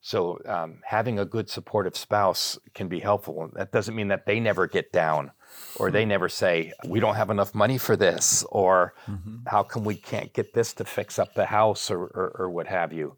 So 0.00 0.40
um, 0.46 0.80
having 0.84 1.18
a 1.18 1.24
good 1.24 1.50
supportive 1.50 1.96
spouse 1.96 2.58
can 2.74 2.88
be 2.88 3.00
helpful. 3.00 3.50
That 3.54 3.70
doesn't 3.70 3.94
mean 3.94 4.08
that 4.08 4.24
they 4.24 4.40
never 4.40 4.66
get 4.66 4.92
down 4.92 5.32
or 5.76 5.90
they 5.90 6.04
never 6.04 6.28
say, 6.28 6.72
we 6.86 7.00
don't 7.00 7.16
have 7.16 7.30
enough 7.30 7.54
money 7.54 7.76
for 7.76 7.96
this 7.96 8.44
or 8.50 8.94
mm-hmm. 9.06 9.38
how 9.46 9.62
come 9.62 9.84
we 9.84 9.96
can't 9.96 10.32
get 10.32 10.54
this 10.54 10.72
to 10.74 10.84
fix 10.84 11.18
up 11.18 11.34
the 11.34 11.46
house 11.46 11.90
or, 11.90 12.04
or, 12.04 12.36
or 12.38 12.50
what 12.50 12.66
have 12.66 12.92
you. 12.92 13.16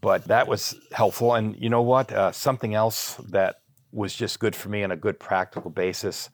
But 0.00 0.24
that 0.26 0.46
was 0.46 0.74
helpful. 0.92 1.34
And 1.34 1.56
you 1.56 1.70
know 1.70 1.82
what? 1.82 2.12
Uh, 2.12 2.32
something 2.32 2.74
else 2.74 3.14
that 3.30 3.62
was 3.90 4.14
just 4.14 4.38
good 4.40 4.54
for 4.54 4.68
me 4.68 4.84
on 4.84 4.92
a 4.92 4.96
good 4.96 5.18
practical 5.18 5.70
basis. 5.70 6.28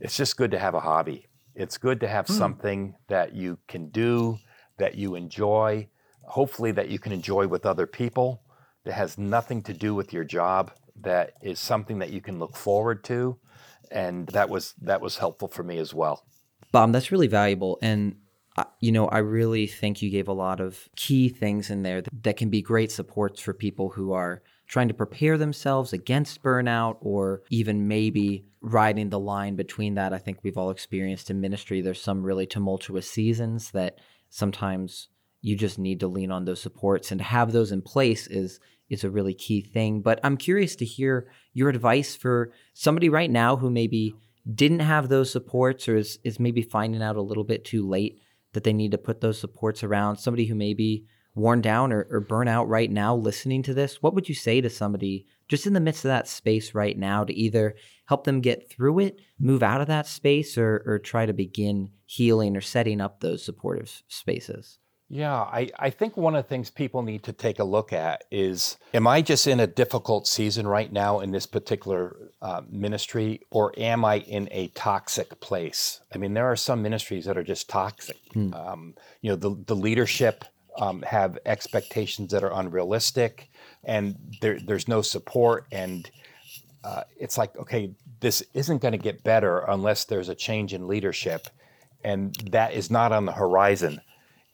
It's 0.00 0.16
just 0.16 0.36
good 0.36 0.50
to 0.52 0.58
have 0.58 0.74
a 0.74 0.80
hobby. 0.80 1.26
It's 1.54 1.78
good 1.78 2.00
to 2.00 2.08
have 2.08 2.26
mm. 2.26 2.36
something 2.36 2.94
that 3.08 3.34
you 3.34 3.58
can 3.68 3.90
do, 3.90 4.38
that 4.78 4.94
you 4.94 5.14
enjoy, 5.14 5.88
hopefully, 6.24 6.72
that 6.72 6.88
you 6.88 6.98
can 6.98 7.12
enjoy 7.12 7.46
with 7.46 7.64
other 7.64 7.86
people, 7.86 8.42
that 8.86 8.94
has 8.94 9.18
nothing 9.18 9.62
to 9.64 9.74
do 9.74 9.94
with 9.94 10.12
your 10.12 10.24
job, 10.24 10.70
that 11.02 11.32
is 11.42 11.58
something 11.58 11.98
that 11.98 12.10
you 12.10 12.20
can 12.20 12.38
look 12.38 12.56
forward 12.56 13.04
to. 13.04 13.36
And 13.90 14.28
that 14.28 14.48
was 14.48 14.74
that 14.80 15.00
was 15.00 15.18
helpful 15.18 15.48
for 15.48 15.62
me 15.62 15.78
as 15.78 15.92
well. 15.92 16.24
Bob, 16.72 16.92
that's 16.92 17.12
really 17.12 17.26
valuable. 17.26 17.78
And 17.82 18.16
you 18.80 18.90
know, 18.90 19.06
I 19.08 19.18
really 19.18 19.66
think 19.66 20.00
you 20.00 20.08
gave 20.08 20.28
a 20.28 20.32
lot 20.32 20.60
of 20.60 20.88
key 20.96 21.28
things 21.28 21.68
in 21.68 21.82
there 21.82 22.00
that, 22.00 22.22
that 22.22 22.36
can 22.36 22.48
be 22.48 22.62
great 22.62 22.90
supports 22.90 23.40
for 23.40 23.52
people 23.52 23.90
who 23.90 24.12
are 24.12 24.42
trying 24.66 24.88
to 24.88 24.94
prepare 24.94 25.36
themselves 25.36 25.92
against 25.92 26.42
burnout 26.42 26.96
or 27.00 27.42
even 27.50 27.86
maybe 27.86 28.46
riding 28.60 29.10
the 29.10 29.18
line 29.18 29.56
between 29.56 29.94
that. 29.96 30.12
I 30.12 30.18
think 30.18 30.38
we've 30.42 30.56
all 30.56 30.70
experienced 30.70 31.28
in 31.28 31.40
ministry. 31.40 31.80
There's 31.80 32.00
some 32.00 32.22
really 32.22 32.46
tumultuous 32.46 33.10
seasons 33.10 33.72
that 33.72 33.98
sometimes 34.30 35.08
you 35.42 35.54
just 35.54 35.78
need 35.78 36.00
to 36.00 36.08
lean 36.08 36.32
on 36.32 36.44
those 36.44 36.60
supports 36.60 37.12
and 37.12 37.20
to 37.20 37.24
have 37.24 37.52
those 37.52 37.70
in 37.70 37.82
place 37.82 38.26
is 38.26 38.58
is 38.88 39.04
a 39.04 39.10
really 39.10 39.34
key 39.34 39.60
thing. 39.60 40.00
But 40.00 40.20
I'm 40.22 40.36
curious 40.36 40.76
to 40.76 40.84
hear 40.84 41.26
your 41.52 41.68
advice 41.68 42.14
for 42.14 42.52
somebody 42.74 43.08
right 43.08 43.30
now 43.30 43.56
who 43.56 43.70
maybe 43.70 44.14
didn't 44.52 44.80
have 44.80 45.08
those 45.08 45.30
supports 45.30 45.88
or 45.88 45.96
is, 45.96 46.18
is 46.22 46.38
maybe 46.38 46.62
finding 46.62 47.02
out 47.02 47.16
a 47.16 47.22
little 47.22 47.44
bit 47.44 47.64
too 47.64 47.86
late 47.86 48.20
that 48.52 48.64
they 48.64 48.72
need 48.72 48.92
to 48.92 48.98
put 48.98 49.20
those 49.20 49.38
supports 49.40 49.82
around 49.82 50.16
somebody 50.16 50.46
who 50.46 50.54
may 50.54 50.72
be 50.72 51.06
worn 51.34 51.60
down 51.60 51.92
or, 51.92 52.06
or 52.10 52.48
out 52.48 52.68
right 52.68 52.90
now 52.90 53.14
listening 53.14 53.62
to 53.62 53.74
this 53.74 54.00
what 54.02 54.14
would 54.14 54.28
you 54.28 54.34
say 54.34 54.60
to 54.60 54.70
somebody 54.70 55.26
just 55.48 55.66
in 55.66 55.74
the 55.74 55.80
midst 55.80 56.04
of 56.04 56.08
that 56.08 56.26
space 56.26 56.74
right 56.74 56.96
now 56.96 57.22
to 57.22 57.34
either 57.34 57.74
help 58.06 58.24
them 58.24 58.40
get 58.40 58.70
through 58.70 58.98
it 58.98 59.20
move 59.38 59.62
out 59.62 59.82
of 59.82 59.86
that 59.86 60.06
space 60.06 60.56
or, 60.56 60.82
or 60.86 60.98
try 60.98 61.26
to 61.26 61.34
begin 61.34 61.90
healing 62.06 62.56
or 62.56 62.62
setting 62.62 63.02
up 63.02 63.20
those 63.20 63.44
supportive 63.44 64.02
spaces 64.08 64.78
yeah, 65.08 65.34
I, 65.34 65.70
I 65.78 65.90
think 65.90 66.16
one 66.16 66.34
of 66.34 66.44
the 66.44 66.48
things 66.48 66.68
people 66.68 67.02
need 67.02 67.22
to 67.24 67.32
take 67.32 67.60
a 67.60 67.64
look 67.64 67.92
at 67.92 68.24
is 68.30 68.76
Am 68.92 69.06
I 69.06 69.22
just 69.22 69.46
in 69.46 69.60
a 69.60 69.66
difficult 69.66 70.26
season 70.26 70.66
right 70.66 70.92
now 70.92 71.20
in 71.20 71.30
this 71.30 71.46
particular 71.46 72.16
uh, 72.42 72.62
ministry, 72.68 73.40
or 73.50 73.72
am 73.78 74.04
I 74.04 74.18
in 74.18 74.48
a 74.50 74.68
toxic 74.68 75.38
place? 75.40 76.00
I 76.12 76.18
mean, 76.18 76.34
there 76.34 76.50
are 76.50 76.56
some 76.56 76.82
ministries 76.82 77.24
that 77.26 77.38
are 77.38 77.44
just 77.44 77.68
toxic. 77.68 78.18
Hmm. 78.32 78.52
Um, 78.52 78.94
you 79.20 79.30
know, 79.30 79.36
the, 79.36 79.56
the 79.66 79.76
leadership 79.76 80.44
um, 80.78 81.02
have 81.02 81.38
expectations 81.46 82.32
that 82.32 82.42
are 82.42 82.52
unrealistic, 82.52 83.48
and 83.84 84.16
there, 84.40 84.58
there's 84.58 84.88
no 84.88 85.02
support. 85.02 85.66
And 85.70 86.10
uh, 86.82 87.04
it's 87.16 87.38
like, 87.38 87.56
okay, 87.56 87.92
this 88.18 88.42
isn't 88.54 88.82
going 88.82 88.92
to 88.92 88.98
get 88.98 89.22
better 89.22 89.60
unless 89.68 90.04
there's 90.04 90.28
a 90.28 90.34
change 90.34 90.74
in 90.74 90.88
leadership. 90.88 91.46
And 92.02 92.34
that 92.50 92.74
is 92.74 92.90
not 92.90 93.12
on 93.12 93.24
the 93.24 93.32
horizon. 93.32 94.00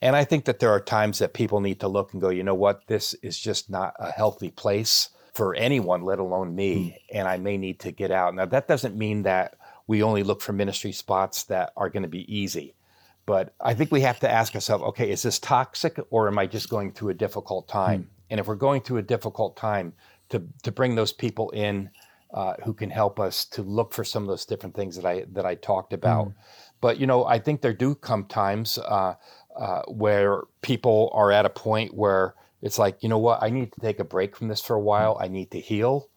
And 0.03 0.17
I 0.17 0.25
think 0.25 0.45
that 0.45 0.59
there 0.59 0.71
are 0.71 0.81
times 0.81 1.21
that 1.21 1.33
people 1.33 1.61
need 1.61 1.81
to 1.81 1.89
look 1.89 2.13
and 2.13 2.21
go, 2.21 2.29
you 2.29 2.43
know 2.43 2.55
what, 2.55 2.87
this 2.89 3.15
is 3.23 3.39
just 3.39 3.71
not 3.71 3.95
a 3.99 4.11
healthy 4.11 4.51
place 4.51 5.11
for 5.33 5.55
anyone, 5.55 6.03
let 6.03 6.19
alone 6.19 6.55
me, 6.55 6.75
mm. 6.75 7.17
and 7.19 7.29
I 7.29 7.39
may 7.39 7.57
need 7.57 7.79
to 7.81 7.93
get 7.93 8.11
out. 8.11 8.35
Now, 8.35 8.45
that 8.47 8.69
doesn't 8.69 8.97
mean 8.97 9.23
that 9.23 9.57
we 9.87 10.03
only 10.03 10.23
look 10.23 10.43
for 10.43 10.53
ministry 10.53 10.93
spots 10.93 11.45
that 11.45 11.73
are 11.77 11.89
going 11.89 12.03
to 12.03 12.09
be 12.09 12.31
easy. 12.35 12.75
But 13.25 13.55
I 13.61 13.75
think 13.75 13.93
we 13.93 14.01
have 14.01 14.21
to 14.21 14.31
ask 14.31 14.55
ourselves, 14.55 14.85
okay, 14.85 15.11
is 15.11 15.23
this 15.23 15.39
toxic 15.39 15.99
or 16.11 16.27
am 16.27 16.39
I 16.39 16.47
just 16.47 16.69
going 16.69 16.93
through 16.93 17.11
a 17.11 17.15
difficult 17.15 17.69
time? 17.69 18.03
Mm. 18.03 18.07
And 18.31 18.41
if 18.41 18.47
we're 18.49 18.57
going 18.57 18.83
through 18.83 18.99
a 18.99 19.03
difficult 19.03 19.57
time, 19.57 19.95
to, 20.31 20.43
to 20.63 20.73
bring 20.73 20.95
those 20.95 21.13
people 21.13 21.51
in 21.51 21.91
uh, 22.33 22.55
who 22.65 22.73
can 22.73 22.91
help 22.91 23.21
us 23.21 23.45
to 23.45 23.63
look 23.63 23.93
for 23.93 24.05
some 24.05 24.23
of 24.23 24.29
those 24.29 24.47
different 24.47 24.75
things 24.75 24.97
that 24.97 25.05
I 25.05 25.25
that 25.33 25.45
I 25.45 25.55
talked 25.55 25.93
about. 25.93 26.29
Mm. 26.29 26.35
But 26.81 26.99
you 26.99 27.07
know, 27.07 27.27
I 27.27 27.39
think 27.39 27.61
there 27.61 27.75
do 27.75 27.95
come 27.95 28.25
times 28.25 28.79
uh, 28.79 29.15
uh, 29.57 29.83
where 29.83 30.43
people 30.63 31.11
are 31.15 31.31
at 31.31 31.47
a 31.47 31.51
point 31.51 31.95
where 31.95 32.35
it's 32.61 32.79
like, 32.79 33.03
you 33.03 33.09
know 33.09 33.19
what, 33.19 33.43
I 33.43 33.51
need 33.51 33.73
to 33.73 33.81
take 33.81 33.99
a 33.99 34.05
break 34.05 34.37
from 34.37 34.49
this 34.49 34.61
for 34.61 34.75
a 34.75 34.81
while. 34.81 35.19
I 35.21 35.29
need 35.29 35.51
to 35.51 35.61
heal. 35.61 36.09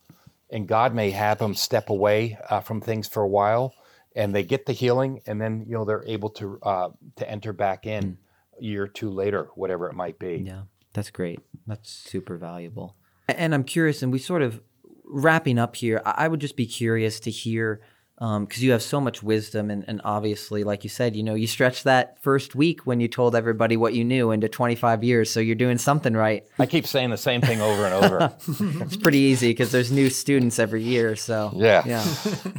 And 0.49 0.67
God 0.67 0.93
may 0.93 1.11
have 1.11 1.39
them 1.39 1.55
step 1.55 1.89
away 1.89 2.37
uh, 2.49 2.59
from 2.59 2.81
things 2.81 3.07
for 3.07 3.23
a 3.23 3.27
while 3.27 3.73
and 4.15 4.33
they 4.33 4.43
get 4.43 4.65
the 4.65 4.73
healing 4.73 5.21
and 5.25 5.41
then, 5.41 5.65
you 5.67 5.73
know, 5.73 5.85
they're 5.85 6.05
able 6.05 6.29
to, 6.31 6.59
uh, 6.61 6.89
to 7.17 7.29
enter 7.29 7.51
back 7.51 7.85
in 7.85 8.03
mm. 8.03 8.17
a 8.59 8.63
year 8.63 8.83
or 8.83 8.87
two 8.87 9.09
later, 9.09 9.49
whatever 9.55 9.89
it 9.89 9.95
might 9.95 10.19
be. 10.19 10.43
Yeah, 10.45 10.61
that's 10.93 11.09
great. 11.09 11.39
That's 11.67 11.89
super 11.89 12.37
valuable. 12.37 12.95
And 13.27 13.55
I'm 13.55 13.63
curious, 13.63 14.03
and 14.03 14.11
we 14.11 14.19
sort 14.19 14.43
of 14.43 14.61
wrapping 15.03 15.57
up 15.57 15.75
here, 15.75 16.01
I 16.05 16.27
would 16.27 16.39
just 16.39 16.55
be 16.55 16.67
curious 16.67 17.19
to 17.21 17.31
hear 17.31 17.81
because 18.17 18.37
um, 18.37 18.47
you 18.63 18.71
have 18.71 18.81
so 18.81 19.01
much 19.01 19.21
wisdom 19.21 19.69
and, 19.69 19.83
and 19.89 19.99
obviously 20.05 20.63
like 20.63 20.85
you 20.85 20.89
said 20.89 21.17
you 21.17 21.23
know 21.23 21.35
you 21.35 21.47
stretched 21.47 21.83
that 21.83 22.21
first 22.21 22.55
week 22.55 22.85
when 22.85 23.01
you 23.01 23.09
told 23.09 23.35
everybody 23.35 23.75
what 23.75 23.93
you 23.93 24.05
knew 24.05 24.31
into 24.31 24.47
25 24.47 25.03
years 25.03 25.29
so 25.29 25.41
you're 25.41 25.53
doing 25.53 25.77
something 25.77 26.13
right. 26.13 26.45
I 26.57 26.65
keep 26.65 26.87
saying 26.87 27.09
the 27.09 27.17
same 27.17 27.41
thing 27.41 27.59
over 27.61 27.85
and 27.85 27.93
over. 27.93 28.33
It's 28.85 28.97
pretty 28.97 29.19
easy 29.19 29.49
because 29.49 29.71
there's 29.71 29.91
new 29.91 30.09
students 30.09 30.59
every 30.59 30.81
year 30.81 31.15
so 31.15 31.51
yeah. 31.55 31.83
yeah. 31.85 32.05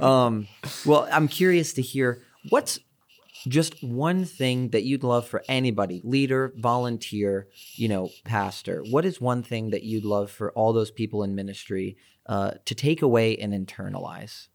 Um, 0.01 0.49
well 0.85 1.09
i'm 1.11 1.29
curious 1.29 1.73
to 1.75 1.83
hear 1.83 2.23
what's 2.51 2.79
just 3.49 3.83
one 3.83 4.25
thing 4.25 4.71
that 4.71 4.83
you'd 4.83 5.05
love 5.05 5.27
for 5.27 5.43
anybody 5.49 6.01
leader 6.05 6.53
volunteer 6.57 7.49
you 7.75 7.89
know 7.89 8.11
pastor 8.25 8.83
what 8.91 9.05
is 9.05 9.21
one 9.21 9.43
thing 9.43 9.71
that 9.71 9.85
you'd 9.85 10.05
love 10.05 10.31
for 10.31 10.53
all 10.53 10.73
those 10.73 10.91
people 10.91 11.23
in 11.23 11.35
ministry 11.35 11.97
uh, 12.27 12.53
to 12.65 12.75
take 12.75 13.03
away 13.03 13.37
and 13.37 13.53
internalize 13.53 14.49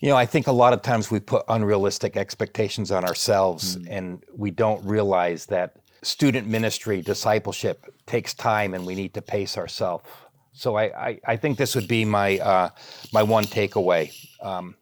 you 0.00 0.08
know, 0.08 0.16
I 0.16 0.26
think 0.26 0.46
a 0.46 0.52
lot 0.52 0.72
of 0.72 0.82
times 0.82 1.10
we 1.10 1.18
put 1.18 1.44
unrealistic 1.48 2.16
expectations 2.16 2.90
on 2.92 3.04
ourselves 3.04 3.76
mm. 3.76 3.86
and 3.90 4.24
we 4.36 4.50
don't 4.50 4.84
realize 4.84 5.46
that 5.46 5.76
student 6.02 6.46
ministry, 6.46 7.02
discipleship 7.02 7.84
takes 8.06 8.32
time 8.32 8.74
and 8.74 8.86
we 8.86 8.94
need 8.94 9.14
to 9.14 9.22
pace 9.22 9.58
ourselves. 9.58 10.08
So 10.52 10.76
I, 10.76 11.08
I, 11.08 11.20
I, 11.26 11.36
think 11.36 11.58
this 11.58 11.74
would 11.74 11.88
be 11.88 12.04
my, 12.04 12.38
uh, 12.38 12.70
my 13.12 13.22
one 13.22 13.44
takeaway. 13.44 14.12
Um, 14.40 14.76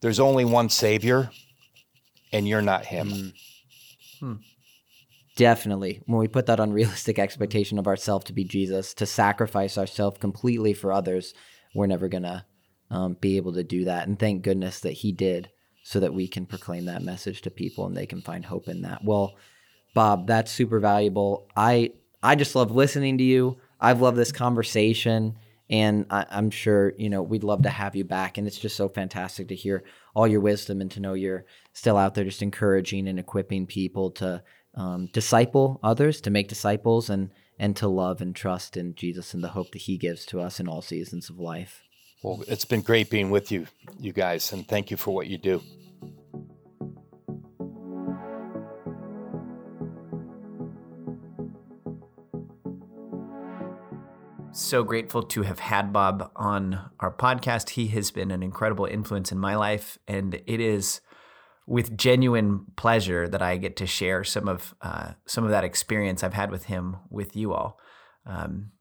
there's 0.00 0.20
only 0.20 0.44
one 0.44 0.68
Savior, 0.68 1.30
and 2.32 2.46
you're 2.46 2.62
not 2.62 2.86
Him. 2.86 3.08
Mm. 3.08 3.32
Hmm. 4.20 4.34
Definitely. 5.36 6.02
When 6.06 6.18
we 6.18 6.28
put 6.28 6.46
that 6.46 6.60
unrealistic 6.60 7.18
expectation 7.18 7.78
of 7.78 7.86
ourselves 7.86 8.24
to 8.26 8.32
be 8.32 8.44
Jesus, 8.44 8.94
to 8.94 9.06
sacrifice 9.06 9.76
ourselves 9.76 10.18
completely 10.18 10.72
for 10.72 10.92
others, 10.92 11.34
we're 11.74 11.86
never 11.86 12.08
going 12.08 12.22
to 12.22 12.44
um, 12.90 13.16
be 13.20 13.36
able 13.36 13.52
to 13.54 13.64
do 13.64 13.84
that. 13.84 14.06
And 14.06 14.18
thank 14.18 14.42
goodness 14.42 14.80
that 14.80 14.92
he 14.92 15.12
did 15.12 15.50
so 15.82 16.00
that 16.00 16.14
we 16.14 16.28
can 16.28 16.46
proclaim 16.46 16.86
that 16.86 17.02
message 17.02 17.40
to 17.42 17.50
people 17.50 17.86
and 17.86 17.96
they 17.96 18.06
can 18.06 18.20
find 18.20 18.44
hope 18.44 18.68
in 18.68 18.82
that. 18.82 19.04
Well, 19.04 19.36
Bob, 19.94 20.26
that's 20.26 20.52
super 20.52 20.80
valuable. 20.80 21.48
I 21.56 21.92
I 22.22 22.34
just 22.34 22.54
love 22.54 22.70
listening 22.70 23.18
to 23.18 23.24
you. 23.24 23.58
I've 23.80 24.00
loved 24.00 24.16
this 24.16 24.32
conversation, 24.32 25.36
and 25.70 26.04
I, 26.10 26.26
am 26.30 26.50
sure 26.50 26.92
you 26.98 27.08
know 27.08 27.22
we'd 27.22 27.44
love 27.44 27.62
to 27.62 27.70
have 27.70 27.96
you 27.96 28.04
back. 28.04 28.38
And 28.38 28.46
it's 28.46 28.58
just 28.58 28.76
so 28.76 28.88
fantastic 28.88 29.48
to 29.48 29.54
hear 29.54 29.84
all 30.14 30.26
your 30.26 30.40
wisdom 30.40 30.80
and 30.80 30.90
to 30.90 31.00
know 31.00 31.14
you're 31.14 31.46
still 31.72 31.96
out 31.96 32.14
there, 32.14 32.24
just 32.24 32.42
encouraging 32.42 33.08
and 33.08 33.18
equipping 33.18 33.66
people 33.66 34.10
to 34.12 34.42
um, 34.74 35.08
disciple 35.12 35.80
others, 35.82 36.20
to 36.22 36.30
make 36.30 36.48
disciples, 36.48 37.08
and 37.08 37.30
and 37.58 37.74
to 37.76 37.88
love 37.88 38.20
and 38.20 38.36
trust 38.36 38.76
in 38.76 38.94
Jesus 38.94 39.34
and 39.34 39.42
the 39.42 39.48
hope 39.48 39.72
that 39.72 39.82
He 39.82 39.96
gives 39.96 40.26
to 40.26 40.40
us 40.40 40.60
in 40.60 40.68
all 40.68 40.82
seasons 40.82 41.30
of 41.30 41.38
life. 41.38 41.87
Well, 42.22 42.42
it's 42.48 42.64
been 42.64 42.80
great 42.80 43.10
being 43.10 43.30
with 43.30 43.52
you, 43.52 43.66
you 43.98 44.12
guys, 44.12 44.52
and 44.52 44.66
thank 44.66 44.90
you 44.90 44.96
for 44.96 45.14
what 45.14 45.28
you 45.28 45.38
do. 45.38 45.62
So 54.50 54.82
grateful 54.82 55.22
to 55.22 55.42
have 55.42 55.60
had 55.60 55.92
Bob 55.92 56.32
on 56.34 56.90
our 56.98 57.14
podcast. 57.14 57.70
He 57.70 57.86
has 57.88 58.10
been 58.10 58.32
an 58.32 58.42
incredible 58.42 58.86
influence 58.86 59.30
in 59.30 59.38
my 59.38 59.54
life, 59.54 59.98
and 60.08 60.34
it 60.46 60.60
is 60.60 61.00
with 61.68 61.96
genuine 61.96 62.66
pleasure 62.76 63.28
that 63.28 63.40
I 63.40 63.56
get 63.58 63.76
to 63.76 63.86
share 63.86 64.24
some 64.24 64.48
of 64.48 64.74
uh, 64.82 65.12
some 65.26 65.44
of 65.44 65.50
that 65.50 65.62
experience 65.62 66.24
I've 66.24 66.34
had 66.34 66.50
with 66.50 66.64
him 66.64 66.96
with 67.08 67.36
you 67.36 67.52
all. 67.52 67.78
Um, 68.26 68.72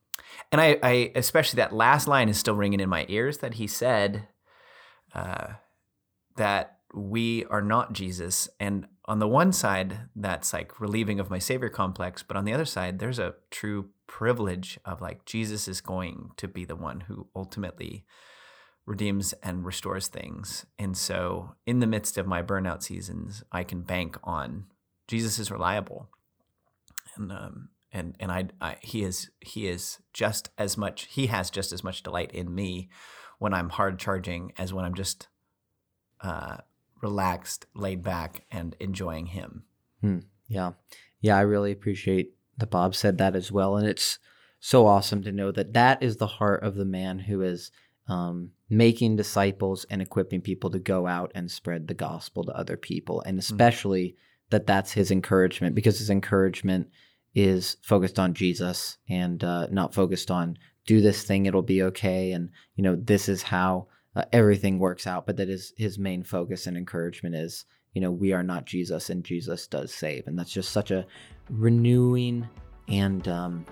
and 0.52 0.62
I, 0.62 0.80
I 0.84 1.12
especially 1.16 1.58
that 1.58 1.74
last 1.74 2.08
line 2.08 2.30
is 2.30 2.38
still 2.38 2.56
ringing 2.56 2.80
in 2.80 2.90
my 2.90 3.06
ears 3.10 3.40
that 3.40 3.56
he 3.56 3.68
said 3.68 4.28
uh, 5.14 5.54
that 6.36 6.78
we 6.94 7.46
are 7.46 7.62
not 7.62 7.94
Jesus. 7.94 8.50
And 8.60 8.88
on 9.06 9.20
the 9.20 9.28
one 9.28 9.52
side, 9.52 9.98
that's 10.16 10.54
like 10.54 10.80
relieving 10.80 11.20
of 11.20 11.30
my 11.30 11.40
savior 11.40 11.70
complex, 11.70 12.24
but 12.24 12.38
on 12.38 12.46
the 12.46 12.54
other 12.54 12.66
side, 12.66 13.00
there's 13.00 13.20
a 13.20 13.36
true 13.52 13.90
privilege 14.08 14.80
of 14.86 15.02
like 15.02 15.26
Jesus 15.26 15.68
is 15.68 15.82
going 15.82 16.32
to 16.38 16.48
be 16.48 16.66
the 16.66 16.76
one 16.76 17.02
who 17.02 17.28
ultimately 17.36 18.06
redeems 18.86 19.34
and 19.44 19.66
restores 19.66 20.08
things. 20.08 20.66
And 20.80 20.98
so, 20.98 21.56
in 21.66 21.80
the 21.80 21.88
midst 21.88 22.18
of 22.18 22.26
my 22.26 22.42
burnout 22.42 22.82
seasons, 22.82 23.44
I 23.52 23.64
can 23.64 23.82
bank 23.82 24.18
on 24.24 24.66
Jesus 25.08 25.40
is 25.40 25.52
reliable. 25.52 26.10
And 27.16 27.32
um, 27.32 27.70
and 27.98 28.16
and 28.20 28.32
I, 28.32 28.46
I, 28.62 28.78
he 28.82 29.04
is 29.04 29.30
he 29.42 29.68
is 29.68 30.00
just 30.14 30.50
as 30.58 30.78
much 30.78 31.08
he 31.10 31.28
has 31.28 31.50
just 31.50 31.74
as 31.74 31.84
much 31.84 32.04
delight 32.04 32.32
in 32.32 32.54
me 32.54 32.90
when 33.40 33.54
I'm 33.54 33.70
hard 33.70 34.00
charging 34.00 34.54
as 34.58 34.74
when 34.74 34.86
I'm 34.86 34.96
just 34.96 35.28
uh, 36.22 36.58
relaxed, 37.02 37.66
laid 37.76 38.04
back, 38.04 38.46
and 38.52 38.76
enjoying 38.80 39.28
him. 39.28 39.64
Hmm. 40.02 40.20
Yeah, 40.48 40.72
yeah, 41.22 41.38
I 41.38 41.42
really 41.42 41.72
appreciate 41.72 42.34
that 42.58 42.72
Bob 42.72 42.96
said 42.96 43.18
that 43.18 43.36
as 43.36 43.52
well, 43.52 43.76
and 43.78 43.88
it's 43.88 44.20
so 44.60 44.86
awesome 44.88 45.24
to 45.24 45.32
know 45.32 45.52
that 45.52 45.74
that 45.74 46.02
is 46.02 46.18
the 46.18 46.28
heart 46.28 46.64
of 46.64 46.76
the 46.76 46.86
man 46.86 47.20
who 47.20 47.42
is 47.42 47.72
um, 48.08 48.52
making 48.70 49.16
disciples 49.16 49.86
and 49.90 50.02
equipping 50.02 50.42
people 50.42 50.70
to 50.72 50.80
go 50.80 51.06
out 51.06 51.32
and 51.36 51.52
spread 51.52 51.88
the 51.88 51.94
gospel 51.94 52.44
to 52.44 52.58
other 52.58 52.78
people, 52.78 53.22
and 53.22 53.36
hmm. 53.36 53.40
especially 53.40 54.10
mm-hmm. 54.10 54.18
that 54.52 54.68
that's 54.68 54.94
his 54.94 55.12
encouragement 55.12 55.76
because 55.76 55.98
his 56.00 56.10
encouragement 56.10 56.90
is 57.38 57.78
focused 57.84 58.18
on 58.18 58.34
Jesus 58.34 58.98
and 59.08 59.44
uh, 59.44 59.68
not 59.70 59.94
focused 59.94 60.32
on 60.32 60.58
do 60.88 61.02
this 61.02 61.22
thing, 61.22 61.46
it'll 61.46 61.62
be 61.62 61.84
okay. 61.84 62.32
And, 62.32 62.50
you 62.76 62.84
know, 62.84 62.96
this 62.96 63.30
is 63.30 63.44
how 63.44 63.86
uh, 64.16 64.24
everything 64.34 64.80
works 64.80 65.06
out. 65.06 65.28
But 65.28 65.38
that 65.38 65.48
is 65.48 65.72
his 65.78 66.00
main 66.00 66.24
focus 66.24 66.66
and 66.66 66.76
encouragement 66.76 67.36
is, 67.36 67.66
you 67.94 68.02
know, 68.02 68.10
we 68.10 68.34
are 68.34 68.42
not 68.42 68.66
Jesus 68.66 69.12
and 69.12 69.24
Jesus 69.24 69.68
does 69.68 69.94
save. 69.94 70.26
And 70.26 70.40
that's 70.40 70.52
just 70.52 70.72
such 70.72 70.90
a 70.90 71.06
renewing 71.52 72.50
and, 72.88 73.28
um, 73.28 73.66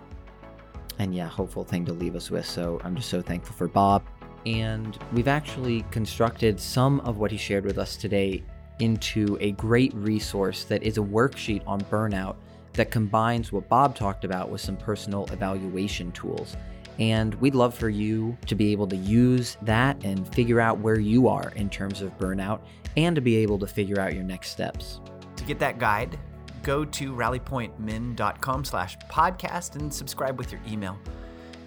and 0.99 1.15
yeah, 1.15 1.27
hopeful 1.27 1.63
thing 1.63 1.85
to 1.85 1.93
leave 1.93 2.15
us 2.15 2.29
with. 2.29 2.45
So 2.45 2.79
I'm 2.83 2.95
just 2.95 3.09
so 3.09 3.19
thankful 3.19 3.55
for 3.55 3.67
Bob. 3.67 4.03
And 4.45 4.95
we've 5.11 5.27
actually 5.27 5.83
constructed 5.89 6.59
some 6.59 6.99
of 6.99 7.17
what 7.17 7.31
he 7.31 7.37
shared 7.37 7.65
with 7.65 7.79
us 7.79 7.95
today 7.95 8.43
into 8.77 9.39
a 9.41 9.53
great 9.53 9.91
resource 9.95 10.65
that 10.65 10.83
is 10.83 10.99
a 10.99 11.01
worksheet 11.01 11.63
on 11.65 11.81
burnout 11.81 12.35
that 12.75 12.91
combines 12.91 13.51
what 13.51 13.67
Bob 13.69 13.95
talked 13.95 14.23
about 14.23 14.49
with 14.49 14.61
some 14.61 14.77
personal 14.77 15.25
evaluation 15.31 16.11
tools. 16.11 16.55
And 16.99 17.35
we'd 17.35 17.55
love 17.55 17.73
for 17.73 17.89
you 17.89 18.37
to 18.47 18.55
be 18.55 18.71
able 18.71 18.87
to 18.87 18.95
use 18.95 19.57
that 19.63 20.01
and 20.03 20.27
figure 20.33 20.61
out 20.61 20.79
where 20.79 20.99
you 20.99 21.27
are 21.27 21.51
in 21.55 21.69
terms 21.69 22.01
of 22.01 22.17
burnout 22.17 22.61
and 22.95 23.15
to 23.15 23.21
be 23.21 23.35
able 23.37 23.59
to 23.59 23.67
figure 23.67 23.99
out 23.99 24.13
your 24.13 24.23
next 24.23 24.51
steps. 24.51 25.01
To 25.35 25.43
get 25.43 25.59
that 25.59 25.77
guide, 25.77 26.17
go 26.63 26.85
to 26.85 27.13
rallypointmin.com 27.13 28.65
slash 28.65 28.97
podcast 29.11 29.75
and 29.75 29.93
subscribe 29.93 30.37
with 30.37 30.51
your 30.51 30.61
email. 30.67 30.97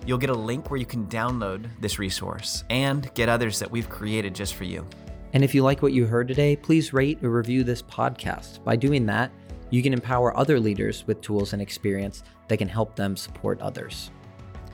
You'll 0.07 0.19
get 0.19 0.31
a 0.31 0.35
link 0.35 0.71
where 0.71 0.81
you 0.81 0.87
can 0.87 1.07
download 1.07 1.69
this 1.81 1.99
resource 1.99 2.65
and 2.71 3.13
get 3.15 3.29
others 3.29 3.59
that 3.59 3.71
we've 3.71 3.91
created 3.91 4.35
just 4.35 4.55
for 4.55 4.65
you. 4.65 4.87
And 5.35 5.45
if 5.45 5.55
you 5.55 5.63
like 5.63 5.83
what 5.83 5.93
you 5.93 6.07
heard 6.07 6.29
today, 6.29 6.57
please 6.57 6.95
rate 6.95 7.23
or 7.23 7.29
review 7.29 7.63
this 7.63 7.83
podcast. 7.83 8.65
By 8.65 8.77
doing 8.77 9.05
that, 9.07 9.31
you 9.71 9.83
can 9.83 9.93
empower 9.93 10.37
other 10.37 10.59
leaders 10.59 11.07
with 11.07 11.21
tools 11.21 11.53
and 11.53 11.63
experience 11.63 12.23
that 12.49 12.57
can 12.57 12.69
help 12.69 12.97
them 12.97 13.17
support 13.17 13.61
others. 13.61 14.11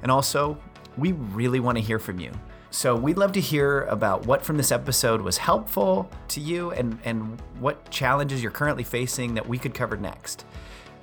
And 0.03 0.11
also, 0.11 0.59
we 0.97 1.13
really 1.13 1.61
want 1.61 1.79
to 1.79 1.83
hear 1.83 1.99
from 1.99 2.21
you. 2.21 2.33
So 2.71 2.97
we'd 2.97 3.19
love 3.19 3.33
to 3.33 3.41
hear 3.41 3.83
about 3.83 4.27
what 4.27 4.45
from 4.45 4.57
this 4.57 4.73
episode 4.73 5.21
was 5.21 5.39
helpful 5.39 6.11
to 6.29 6.41
you 6.41 6.73
and, 6.73 6.99
and 7.05 7.41
what 7.61 7.89
challenges 7.91 8.43
you're 8.43 8.51
currently 8.51 8.83
facing 8.83 9.35
that 9.35 9.49
we 9.49 9.59
could 9.59 9.75
cover 9.75 9.97
next. 9.97 10.45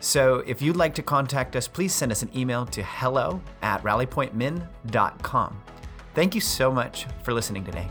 So 0.02 0.44
if 0.46 0.62
you'd 0.62 0.76
like 0.76 0.96
to 0.96 1.04
contact 1.04 1.56
us, 1.56 1.68
please 1.68 1.94
send 1.94 2.12
us 2.12 2.24
an 2.24 2.30
email 2.36 2.66
to 2.68 2.84
hello 2.84 3.42
at 3.62 3.82
rallypointmin.com. 3.84 5.64
Thank 6.14 6.36
you 6.36 6.42
so 6.42 6.72
much 6.72 7.06
for 7.24 7.34
listening 7.34 7.64
today. 7.64 7.90